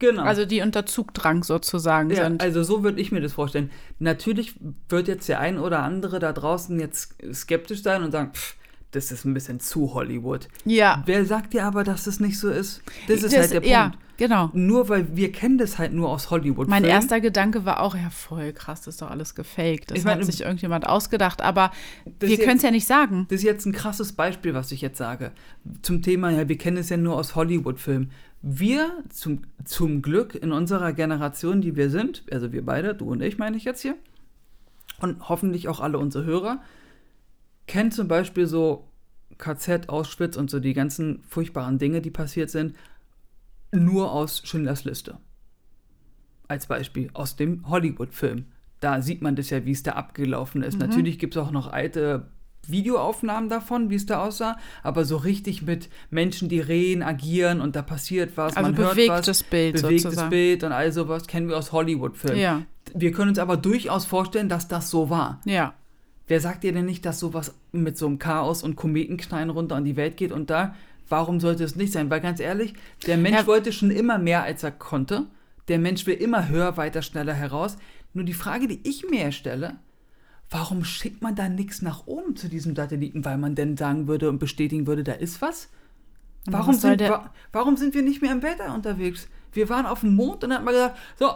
[0.01, 0.23] Genau.
[0.23, 2.41] Also die unter Zugdrang sozusagen ja, sind.
[2.41, 3.69] also so würde ich mir das vorstellen.
[3.99, 4.55] Natürlich
[4.89, 8.55] wird jetzt der ein oder andere da draußen jetzt skeptisch sein und sagen, pff,
[8.91, 10.47] das ist ein bisschen zu Hollywood.
[10.65, 11.01] ja.
[11.05, 12.81] Wer sagt dir aber, dass das nicht so ist?
[13.07, 13.71] Das ist Das- halt der Punkt.
[13.71, 14.49] Ja, genau.
[14.53, 16.67] Nur weil wir kennen das halt nur aus Hollywood.
[16.67, 19.91] Mein erster Gedanke war auch, ja voll krass, das ist doch alles gefaked.
[19.91, 21.71] Das Ich meine, hat sich irgendjemand ausgedacht, aber
[22.19, 23.25] wir können es ja nicht sagen.
[23.29, 25.31] Das ist jetzt ein krasses Beispiel, was ich jetzt sage.
[25.81, 28.11] Zum Thema, ja, wir kennen es ja nur aus Hollywood-Filmen.
[28.41, 33.21] Wir, zum, zum Glück in unserer Generation, die wir sind, also wir beide, du und
[33.21, 33.95] ich meine ich jetzt hier,
[34.99, 36.59] und hoffentlich auch alle unsere Hörer,
[37.71, 38.89] kennen zum Beispiel so
[39.37, 42.75] KZ, Auschwitz und so die ganzen furchtbaren Dinge, die passiert sind,
[43.71, 45.17] nur aus Schindlers Liste.
[46.49, 48.45] Als Beispiel aus dem Hollywood-Film.
[48.81, 50.79] Da sieht man das ja, wie es da abgelaufen ist.
[50.79, 52.27] Natürlich gibt es auch noch alte
[52.67, 57.77] Videoaufnahmen davon, wie es da aussah, aber so richtig mit Menschen, die reden, agieren und
[57.77, 60.29] da passiert was, Also man hört bewegtes was, Bild bewegtes sozusagen.
[60.29, 62.37] Bild und all sowas kennen wir aus Hollywood-Filmen.
[62.39, 62.63] Ja,
[62.93, 65.39] Wir können uns aber durchaus vorstellen, dass das so war.
[65.45, 65.73] ja.
[66.31, 69.83] Wer sagt dir denn nicht, dass sowas mit so einem Chaos und Kometenknallen runter an
[69.83, 70.75] die Welt geht und da,
[71.09, 72.09] warum sollte es nicht sein?
[72.09, 72.73] Weil ganz ehrlich,
[73.05, 73.47] der Mensch Ja.
[73.47, 75.25] wollte schon immer mehr, als er konnte.
[75.67, 77.75] Der Mensch will immer höher, weiter, schneller heraus.
[78.13, 79.75] Nur die Frage, die ich mir stelle,
[80.49, 84.29] warum schickt man da nichts nach oben zu diesem Satelliten, weil man denn sagen würde
[84.29, 85.67] und bestätigen würde, da ist was?
[86.45, 89.27] Warum was sind, wa warum sind wir nicht mehr im Weltall unterwegs?
[89.51, 91.29] Wir waren auf dem Mond und dann hat man gesagt, so,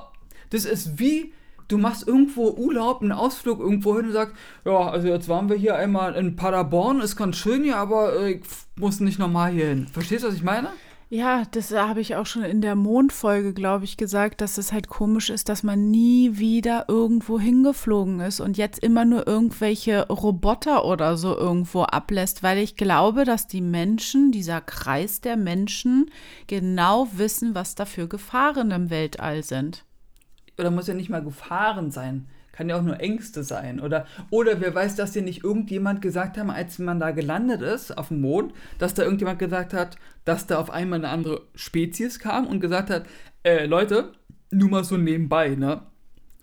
[0.52, 1.34] das ist wie,
[1.68, 4.36] du machst irgendwo Urlaub, einen Ausflug irgendwo hin und sagst,
[4.66, 8.32] ja, also jetzt waren wir hier einmal in Paderborn, ist ganz schön hier, aber äh,
[8.34, 8.42] ich
[8.76, 9.88] muss nicht nochmal hier hin.
[9.88, 10.70] Verstehst du, was ich meine?
[11.10, 14.90] Ja, das habe ich auch schon in der Mondfolge, glaube ich, gesagt, dass es halt
[14.90, 20.84] komisch ist, dass man nie wieder irgendwo hingeflogen ist und jetzt immer nur irgendwelche Roboter
[20.84, 26.10] oder so irgendwo ablässt, weil ich glaube, dass die Menschen, dieser Kreis der Menschen,
[26.48, 29.86] genau wissen, was da für Gefahren im Weltall sind.
[30.58, 32.28] Oder muss ja nicht mal Gefahren sein.
[32.52, 33.82] Kann ja auch nur Ängste sein.
[33.82, 37.98] Oder, oder wer weiß, dass dir nicht irgendjemand gesagt haben, als man da gelandet ist
[37.98, 42.20] auf dem Mond, dass da irgendjemand gesagt hat, dass da auf einmal eine andere Spezies
[42.20, 43.06] kam und gesagt hat,
[43.44, 44.14] äh, Leute,
[44.52, 45.82] nur mal so nebenbei, ne?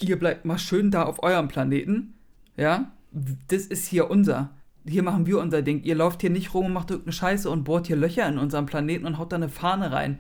[0.01, 2.15] Ihr bleibt mal schön da auf eurem Planeten.
[2.57, 2.93] Ja?
[3.49, 4.51] Das ist hier unser.
[4.87, 5.83] Hier machen wir unser Ding.
[5.85, 8.67] Ihr lauft hier nicht rum und macht irgendeine Scheiße und bohrt hier Löcher in unserem
[8.67, 10.19] Planeten und haut da eine Fahne rein.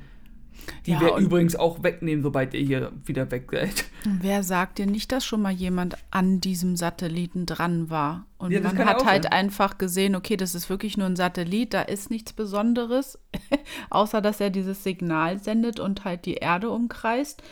[0.86, 3.84] Die Ja, wir übrigens auch wegnehmen, sobald ihr hier wieder weg seid.
[4.04, 8.26] Wer sagt dir nicht, dass schon mal jemand an diesem Satelliten dran war?
[8.38, 9.32] Und Ja, man hat halt sein.
[9.32, 13.18] einfach gesehen, okay, das ist wirklich nur ein Satellit, da ist nichts Besonderes,
[13.90, 17.42] außer dass er dieses Signal sendet und halt die Erde umkreist.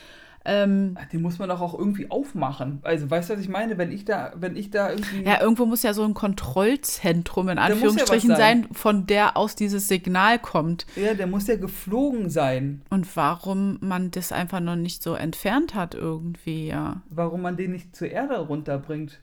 [0.43, 2.79] Ähm, Den muss man doch auch irgendwie aufmachen.
[2.81, 3.77] Also, weißt du, was ich meine?
[3.77, 5.23] Wenn ich da, wenn ich da irgendwie.
[5.23, 8.37] ja, irgendwo muss ja so ein Kontrollzentrum in muss ja Anführungsstrichen sein.
[8.63, 10.87] sein, von der aus dieses Signal kommt.
[10.95, 12.81] Ja, der muss ja geflogen sein.
[12.89, 17.03] Und warum man das einfach noch nicht so entfernt hat irgendwie, ja.
[17.09, 19.21] Warum man den nicht zur Erde runterbringt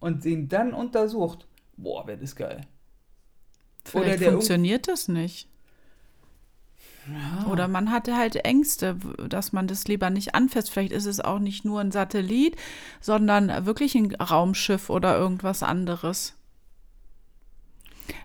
[0.00, 1.46] und den dann untersucht.
[1.76, 2.62] Boah, wäre das geil.
[3.84, 5.48] Vielleicht der funktioniert das nicht.
[7.50, 8.96] Oder man hatte halt Ängste,
[9.28, 10.70] dass man das lieber nicht anfasst.
[10.70, 12.56] Vielleicht ist es auch nicht nur ein Satellit,
[13.00, 16.34] sondern wirklich ein Raumschiff oder irgendwas anderes.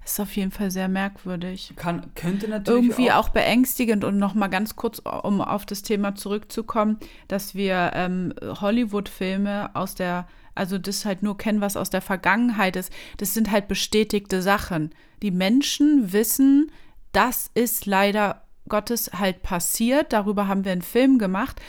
[0.06, 1.74] Ist auf jeden Fall sehr merkwürdig.
[1.76, 6.16] Kann, könnte natürlich Irgendwie auch, beängstigend und noch mal ganz kurz, um auf das Thema
[6.16, 12.02] zurückzukommen, dass wir ähm, Hollywood-Filme aus der, also das halt nur kennen, was aus der
[12.02, 12.92] Vergangenheit ist.
[13.18, 14.94] Das sind halt bestätigte Sachen.
[15.22, 16.70] Die Menschen wissen,
[17.14, 20.14] das ist leider Gottes halt passiert.
[20.14, 21.62] Darüber haben wir einen Film gemacht.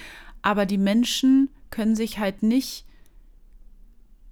[0.42, 2.86] Aber die Menschen können sich halt nicht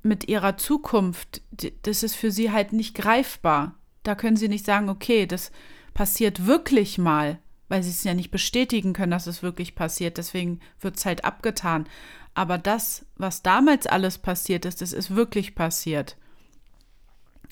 [0.03, 1.43] mit ihrer Zukunft,
[1.83, 3.77] das ist für sie halt nicht greifbar.
[4.03, 5.53] Da können sie nicht sagen, okay, das
[5.95, 7.39] passiert wirklich mal,
[7.69, 10.19] weil sie es ja nicht bestätigen können, dass es wirklich passiert.
[10.19, 11.87] Deswegen wird es halt abgetan.
[12.35, 16.17] Aber das, was damals alles passiert ist, das ist wirklich passiert.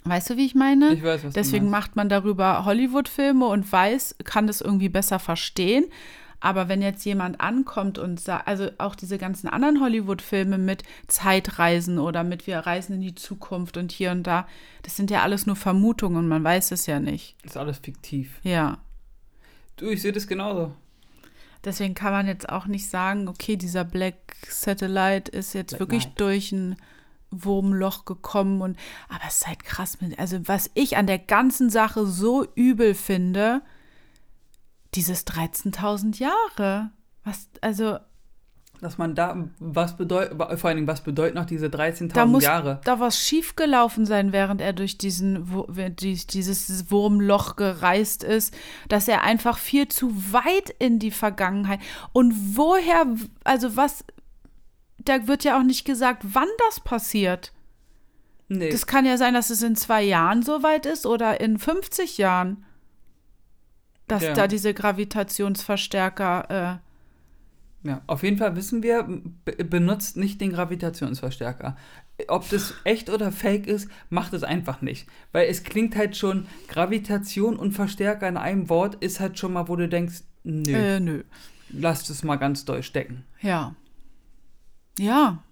[0.05, 0.95] Weißt du, wie ich meine?
[0.95, 1.89] Ich weiß, was du Deswegen meinst.
[1.89, 5.85] macht man darüber Hollywood-Filme und weiß, kann das irgendwie besser verstehen.
[6.43, 11.99] Aber wenn jetzt jemand ankommt und sagt, also auch diese ganzen anderen Hollywood-Filme mit Zeitreisen
[11.99, 14.49] oder mit wir reisen in die Zukunft und hier und da,
[14.83, 17.37] das sind ja alles nur Vermutungen, man weiß es ja nicht.
[17.45, 18.41] Ist alles fiktiv.
[18.43, 18.79] Ja.
[19.77, 20.73] Du, ich sehe das genauso.
[21.63, 24.15] Deswegen kann man jetzt auch nicht sagen, okay, dieser Black
[24.49, 26.21] Satellite ist jetzt Black wirklich Knight.
[26.21, 26.77] durch ein
[27.31, 28.77] Wurmloch gekommen und
[29.09, 32.95] aber es ist halt krass mit, also was ich an der ganzen Sache so übel
[32.95, 33.63] finde,
[34.95, 36.91] dieses 13.000 Jahre.
[37.25, 37.99] Was, also
[38.81, 42.43] Dass man da, was bedeutet, vor allen Dingen, was bedeuten noch diese da 13.000 muss
[42.43, 42.81] Jahre?
[42.85, 48.57] da was schiefgelaufen sein, während er durch diesen dieses Wurmloch gereist ist,
[48.89, 51.81] dass er einfach viel zu weit in die Vergangenheit
[52.13, 53.07] und woher,
[53.45, 54.05] also was,
[55.05, 57.53] da wird ja auch nicht gesagt, wann das passiert.
[58.49, 58.71] Nee.
[58.71, 62.19] Das kann ja sein, dass es in zwei Jahren so weit ist oder in 50
[62.19, 62.65] Jahren,
[64.09, 64.35] dass Ja.
[64.35, 66.81] da diese Gravitationsverstärker,
[67.83, 69.05] Ja, auf jeden Fall wissen wir,
[69.45, 71.77] be benutzt nicht den Gravitationsverstärker.
[72.29, 75.09] Ob das echt oder fake ist, macht es einfach nicht.
[75.33, 79.69] Weil es klingt halt schon, Gravitation und Verstärker in einem Wort ist halt schon mal,
[79.69, 81.23] wo du denkst, nö, äh, äh, nö.
[81.71, 83.25] lass das mal ganz doll stecken.
[83.41, 83.75] Ja.
[85.01, 85.43] Ja.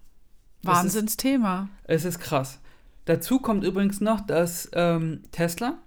[0.63, 1.69] Ist- Wahnsinnsthema.
[1.85, 2.61] Es ist krass.
[3.07, 5.79] Dazu kommt übrigens noch, dass ähm, Tesla,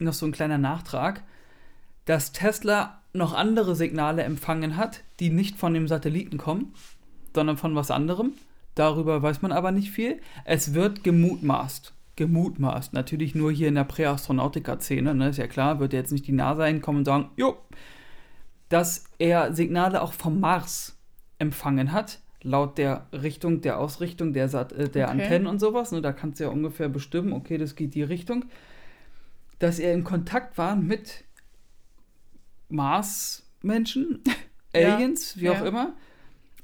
[0.00, 1.22] noch so ein kleiner Nachtrag,
[2.04, 6.74] dass Tesla noch andere Signale empfangen hat, die nicht von dem Satelliten kommen,
[7.34, 8.32] sondern von was anderem.
[8.74, 10.20] Darüber weiß man aber nicht viel.
[10.44, 11.92] Es wird gemutmaßt.
[12.16, 12.92] Gemutmaßt.
[12.92, 15.28] Natürlich nur hier in der Präastronautika-Szene, ne?
[15.28, 17.56] ist ja klar, wird jetzt nicht die NASA hinkommen und sagen, jo,
[18.68, 20.98] dass er Signale auch vom Mars
[21.38, 25.22] empfangen hat, laut der Richtung, der Ausrichtung der, Sat äh, der Okay.
[25.22, 25.90] Antennen und sowas.
[25.90, 26.00] Ne?
[26.00, 28.44] Da kannst du ja ungefähr bestimmen, okay, das geht die Richtung.
[29.58, 31.24] Dass er in Kontakt war mit
[32.68, 34.22] Mars-Menschen,
[34.74, 35.66] Ja, Aliens, wie auch ja.
[35.66, 35.94] immer,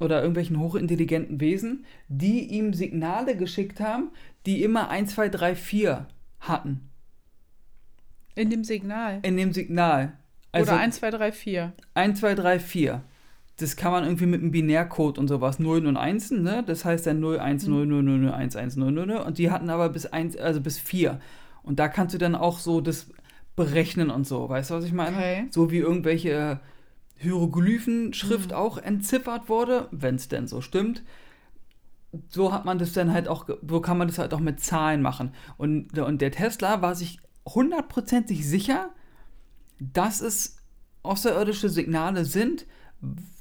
[0.00, 4.10] oder irgendwelchen hochintelligenten Wesen, die ihm Signale geschickt haben,
[4.46, 6.06] die immer 1, 2, 3, 4
[6.40, 6.90] hatten.
[8.34, 9.20] In dem Signal.
[9.22, 10.16] In dem Signal.
[10.52, 11.72] Also Oder 1, 2, 3, 4.
[11.94, 13.02] 1, 2, 3, 4.
[13.62, 15.58] Das kann man irgendwie mit einem Binärcode und sowas.
[15.58, 16.64] 0 und 1, ne?
[16.66, 19.16] Das heißt dann 0, 1, 0, 0, 0, 0, 1, 1, 0, 0, 0.
[19.18, 21.20] Und die hatten aber bis 1, also bis 4.
[21.62, 23.10] Und da kannst du dann auch so das
[23.56, 24.48] berechnen und so.
[24.48, 25.16] Weißt du, was ich meine?
[25.16, 25.46] Okay.
[25.50, 26.60] So wie irgendwelche
[27.16, 31.02] Hieroglyphenschrift auch entziffert wurde, wenn es denn so stimmt.
[32.28, 35.02] So hat man das dann halt auch, so kann man das halt auch mit Zahlen
[35.02, 35.32] machen.
[35.58, 38.90] Und, und der Tesla war sich hundertprozentig sicher,
[39.78, 40.56] dass es
[41.02, 42.66] außerirdische Signale sind,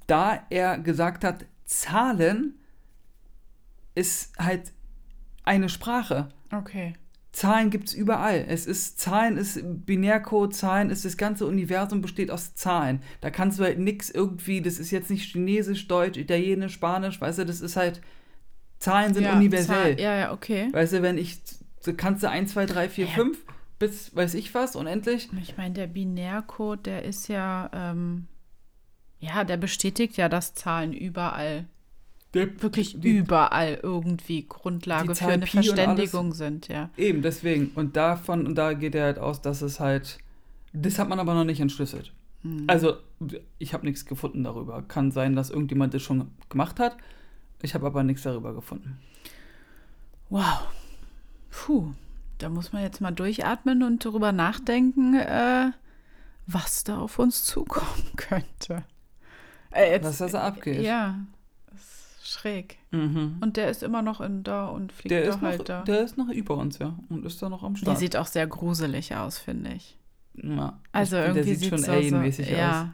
[0.10, 2.56] da er gesagt hat, Zahlen
[3.96, 4.72] ist halt
[5.44, 6.30] eine Sprache.
[6.52, 6.94] Okay.
[7.32, 8.44] Zahlen gibt es überall.
[8.48, 13.02] Es ist Zahlen ist Binärcode, Zahlen ist das ganze Universum besteht aus Zahlen.
[13.22, 17.40] Da kannst du halt nix irgendwie, das ist jetzt nicht Chinesisch, Deutsch, Italienisch, Spanisch, weißt
[17.40, 18.02] du, das ist halt
[18.80, 19.96] Zahlen sind ja, universell.
[19.96, 20.70] Zahl- Ja, ja, okay.
[20.72, 21.40] Weißt du, wenn ich
[21.82, 23.12] so kannst du 1 2 3 4 Ja.
[23.12, 23.38] 5
[23.78, 25.30] bis weiß ich was unendlich.
[25.42, 28.28] Ich meine, der Binärcode, der ist ja, ähm,
[29.20, 31.66] ja, der bestätigt ja, dass Zahlen überall,
[32.34, 35.52] Der, wirklich die- überall irgendwie Grundlage für eine Pi.
[35.52, 36.90] Verständigung sind, ja.
[36.98, 37.72] Eben, deswegen.
[37.76, 40.20] Und davon, und da geht er halt aus, dass es halt.
[40.74, 42.14] Das hat man aber noch nicht entschlüsselt.
[42.44, 42.66] Hm.
[42.68, 42.94] Also,
[43.58, 44.82] ich habe nichts gefunden darüber.
[44.84, 46.96] Kann sein, dass irgendjemand das schon gemacht hat.
[47.62, 49.00] Ich habe aber nichts darüber gefunden.
[50.30, 50.68] Wow.
[51.50, 51.92] Puh.
[52.38, 55.72] Da muss man jetzt mal durchatmen und darüber nachdenken, äh,
[56.48, 58.84] was da auf uns zukommen könnte.
[59.72, 60.82] Äh, jetzt, Was da so abgeht.
[60.82, 61.16] Ja,
[61.72, 61.80] das
[62.22, 62.78] ist schräg.
[62.92, 63.38] Mhm.
[63.42, 65.82] Und der ist immer noch in da und fliegt Der da ist, halt noch, da.
[65.84, 66.98] der ist noch über uns, ja.
[67.10, 67.98] Und ist da noch am Der Start.
[68.00, 69.98] sieht auch sehr gruselig aus, finde ich.
[70.36, 70.80] ja.
[70.92, 72.60] Also Ich irgendwie der sieht schon so, alienmäßig so, aus.
[72.60, 72.94] ja.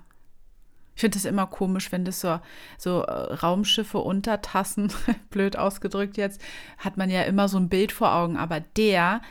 [0.98, 2.40] Ich finde es immer komisch, wenn das so,
[2.78, 4.92] so äh, Raumschiffe untertassen,
[5.30, 6.40] blöd ausgedrückt jetzt,
[6.78, 8.38] hat man ja immer so ein Bild vor Augen.
[8.38, 9.22] Aber der,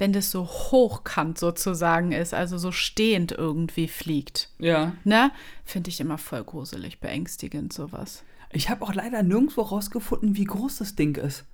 [0.00, 4.92] wenn das so hochkant sozusagen ist, also so stehend irgendwie fliegt, Ja.
[5.04, 5.30] ne,
[5.64, 8.24] finde ich immer voll gruselig, beängstigend sowas.
[8.52, 11.44] Ich habe auch leider nirgendwo rausgefunden, wie groß das Ding ist.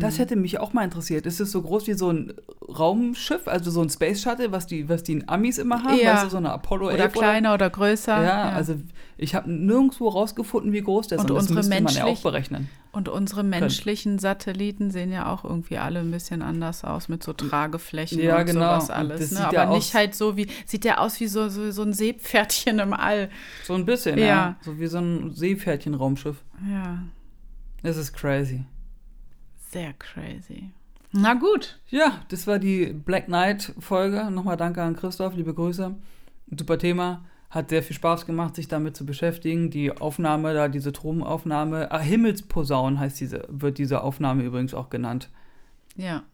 [0.00, 1.26] Das hätte mich auch mal interessiert.
[1.26, 2.32] Ist es so groß wie so ein
[2.68, 5.98] Raumschiff, also so ein Space Shuttle, was die, was die Amis immer haben?
[5.98, 6.14] Ja.
[6.14, 8.22] Weißt du, so eine Apollo Oder 11 kleiner oder größer.
[8.22, 8.74] ja, also
[9.16, 11.22] ich habe nirgendwo rausgefunden, wie groß der ist.
[11.22, 12.68] Und das unsere müsste man ja auch berechnen.
[12.92, 17.32] Und unsere menschlichen Satelliten sehen ja auch irgendwie alle ein bisschen anders aus mit so
[17.32, 18.80] Trageflächen Ja, und genau.
[18.80, 19.20] sowas Und alles.
[19.20, 19.46] das Ne?
[19.46, 22.78] Aber ja nicht halt so wie, sieht ja aus wie so, so, so ein Seepferdchen
[22.78, 23.28] im All.
[23.64, 24.26] So ein bisschen, ja.
[24.26, 24.56] Ja.
[24.62, 26.36] So wie so ein Seepferdchen-Raumschiff.
[26.70, 26.98] Ja,
[27.82, 28.64] Das ist crazy.
[29.70, 30.70] Sehr crazy.
[31.12, 31.78] Na gut.
[31.88, 34.30] Ja, das war die Black Knight-Folge.
[34.30, 35.94] Nochmal danke an Christoph, liebe Grüße.
[36.56, 37.24] Super Thema.
[37.48, 39.70] Hat sehr viel Spaß gemacht, sich damit zu beschäftigen.
[39.70, 45.30] Die Aufnahme, da diese Tropenaufnahme, ah, Himmelsposaun heißt diese, wird diese Aufnahme übrigens auch genannt.
[45.96, 46.24] Ja.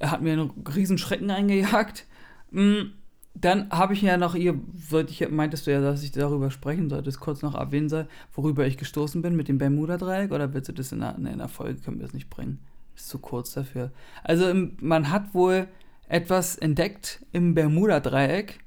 [0.00, 2.06] hat mir einen riesen Schrecken eingejagt.
[2.50, 2.92] Mm,
[3.40, 4.60] Dann habe ich ja noch, ihr,
[5.08, 8.66] ich, meintest du ja, dass ich darüber sprechen sollte, es kurz noch erwähnen soll, worüber
[8.66, 11.80] ich gestoßen bin mit dem Bermuda-Dreieck, oder willst du das in der, in der Folge,
[11.80, 12.58] können wir das nicht bringen?
[12.94, 13.92] Ist zu kurz dafür.
[14.24, 15.68] Also man hat wohl
[16.08, 18.58] etwas entdeckt im Bermuda-Dreieck,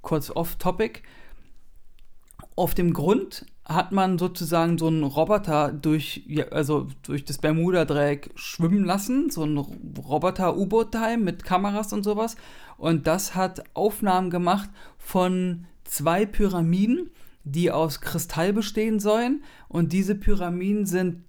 [0.00, 1.02] kurz off-topic.
[2.54, 8.84] Auf dem Grund hat man sozusagen so einen Roboter durch, also durch das Bermuda-Dreieck schwimmen
[8.84, 12.36] lassen, so ein Roboter-U-Boot-Teil mit Kameras und sowas.
[12.82, 14.68] Und das hat Aufnahmen gemacht
[14.98, 17.10] von zwei Pyramiden,
[17.44, 19.44] die aus Kristall bestehen sollen.
[19.68, 21.22] Und diese Pyramiden sind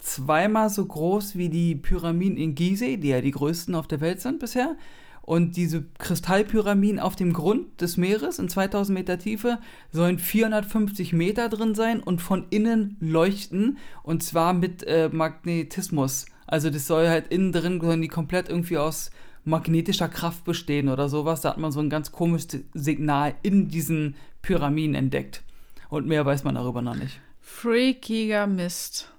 [0.00, 4.20] zweimal so groß wie die Pyramiden in Gizeh, die ja die größten auf der Welt
[4.20, 4.74] sind bisher.
[5.22, 9.60] Und diese Kristallpyramiden auf dem Grund des Meeres in 2000 Meter Tiefe
[9.92, 13.78] sollen 450 Meter drin sein und von innen leuchten.
[14.02, 16.26] Und zwar mit äh, Magnetismus.
[16.48, 19.12] Also das soll halt innen drin, sollen die komplett irgendwie aus
[19.44, 21.40] magnetischer Kraft bestehen oder sowas.
[21.40, 25.42] Da hat man so ein ganz komisches Signal in diesen Pyramiden entdeckt.
[25.88, 27.20] Und mehr weiß man darüber noch nicht.
[27.40, 29.10] Freakiger Mist.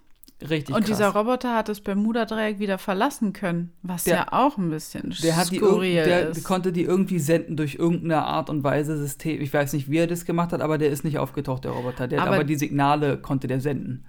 [0.41, 0.97] Richtig Und krass.
[0.97, 5.37] dieser Roboter hat das Bermuda-Dreieck wieder verlassen können, was Der- ja auch ein bisschen Der,
[5.37, 6.43] hat die skurril der ist.
[6.43, 9.39] konnte die irgendwie senden durch irgendeine Art und Weise System.
[9.41, 12.09] Ich weiß nicht, wie er das gemacht hat, aber der ist nicht aufgetaucht, der Roboter.
[12.09, 14.03] Der, Aber- aber die Signale konnte der senden.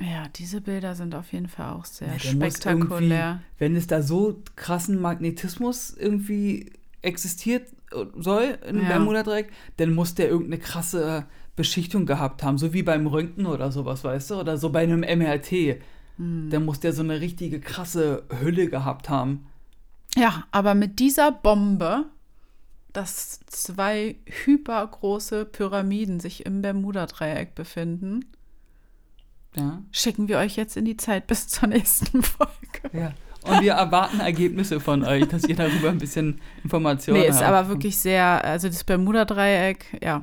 [0.00, 3.40] Ja, diese Bilder sind auf jeden Fall auch sehr Ja, spektakulär.
[3.58, 6.72] Wenn es da so krassen Magnetismus irgendwie
[7.02, 8.88] existiert äh, soll im Ja.
[8.88, 11.26] Bermuda-Dreieck, dann muss der irgendeine krasse
[11.56, 14.34] Beschichtung gehabt haben, so wie beim Röntgen oder sowas, weißt du?
[14.36, 15.80] Oder so bei einem MRT.
[16.16, 16.50] Hm.
[16.50, 19.46] Dann muss der so eine richtige krasse Hülle gehabt haben.
[20.16, 22.06] Ja, aber mit dieser Bombe,
[22.92, 28.24] dass zwei hypergroße Pyramiden sich im Bermuda-Dreieck befinden,
[29.58, 29.82] Ja.
[29.90, 32.52] schicken wir euch jetzt in die Zeit bis zur nächsten Folge.
[32.92, 33.12] Ja.
[33.42, 37.36] Und wir erwarten Ergebnisse von euch, dass ihr darüber ein bisschen Informationen Nee, habt.
[37.36, 40.22] ist aber wirklich sehr, also das Bermuda-Dreieck, ja,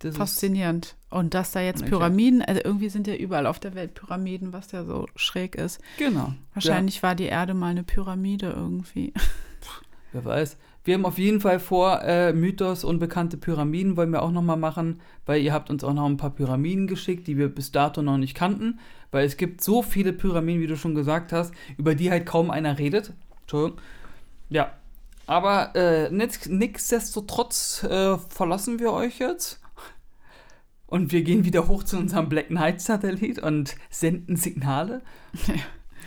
[0.00, 0.94] Das faszinierend.
[1.08, 1.86] Und dass da jetzt.
[1.86, 5.80] Pyramiden, also irgendwie sind ja überall auf der Welt Pyramiden, was ja so schräg ist.
[5.98, 6.34] Genau.
[6.52, 9.12] Wahrscheinlich war die Erde mal eine Pyramide irgendwie.
[9.14, 9.22] Ja,
[10.12, 10.56] wer weiß.
[10.86, 15.00] Wir haben auf jeden Fall vor, äh, Mythos unbekannte Pyramiden wollen wir auch nochmal machen,
[15.26, 18.18] weil ihr habt uns auch noch ein paar Pyramiden geschickt, die wir bis dato noch
[18.18, 18.78] nicht kannten.
[19.10, 22.52] Weil es gibt so viele Pyramiden, wie du schon gesagt hast, über die halt kaum
[22.52, 23.14] einer redet.
[23.40, 23.80] Entschuldigung.
[24.48, 24.74] Ja.
[25.26, 29.60] Aber äh, nichtsdestotrotz äh, verlassen wir euch jetzt.
[30.86, 35.02] Und wir gehen wieder hoch zu unserem Black Knight Satellit und senden Signale.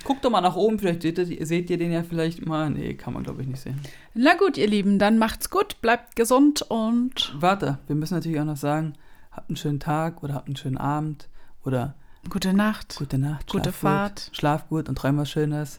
[0.04, 2.70] Guckt doch mal nach oben, vielleicht seht ihr, seht ihr den ja vielleicht mal.
[2.70, 3.80] Nee, kann man glaube ich nicht sehen.
[4.14, 8.46] Na gut, ihr Lieben, dann macht's gut, bleibt gesund und Warte, wir müssen natürlich auch
[8.46, 8.94] noch sagen,
[9.32, 11.30] habt einen schönen Tag oder habt einen schönen Abend
[11.64, 11.96] oder
[12.30, 12.96] gute Nacht.
[12.98, 13.50] gute Nacht.
[13.50, 14.26] Gute schlaf Fahrt.
[14.26, 15.78] Gut, schlaf gut und träum was Schönes.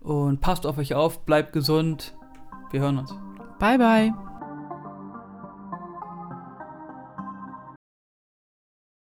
[0.00, 2.14] Und passt auf euch auf, bleibt gesund.
[2.70, 3.14] Wir hören uns.
[3.58, 4.31] Bye, bye.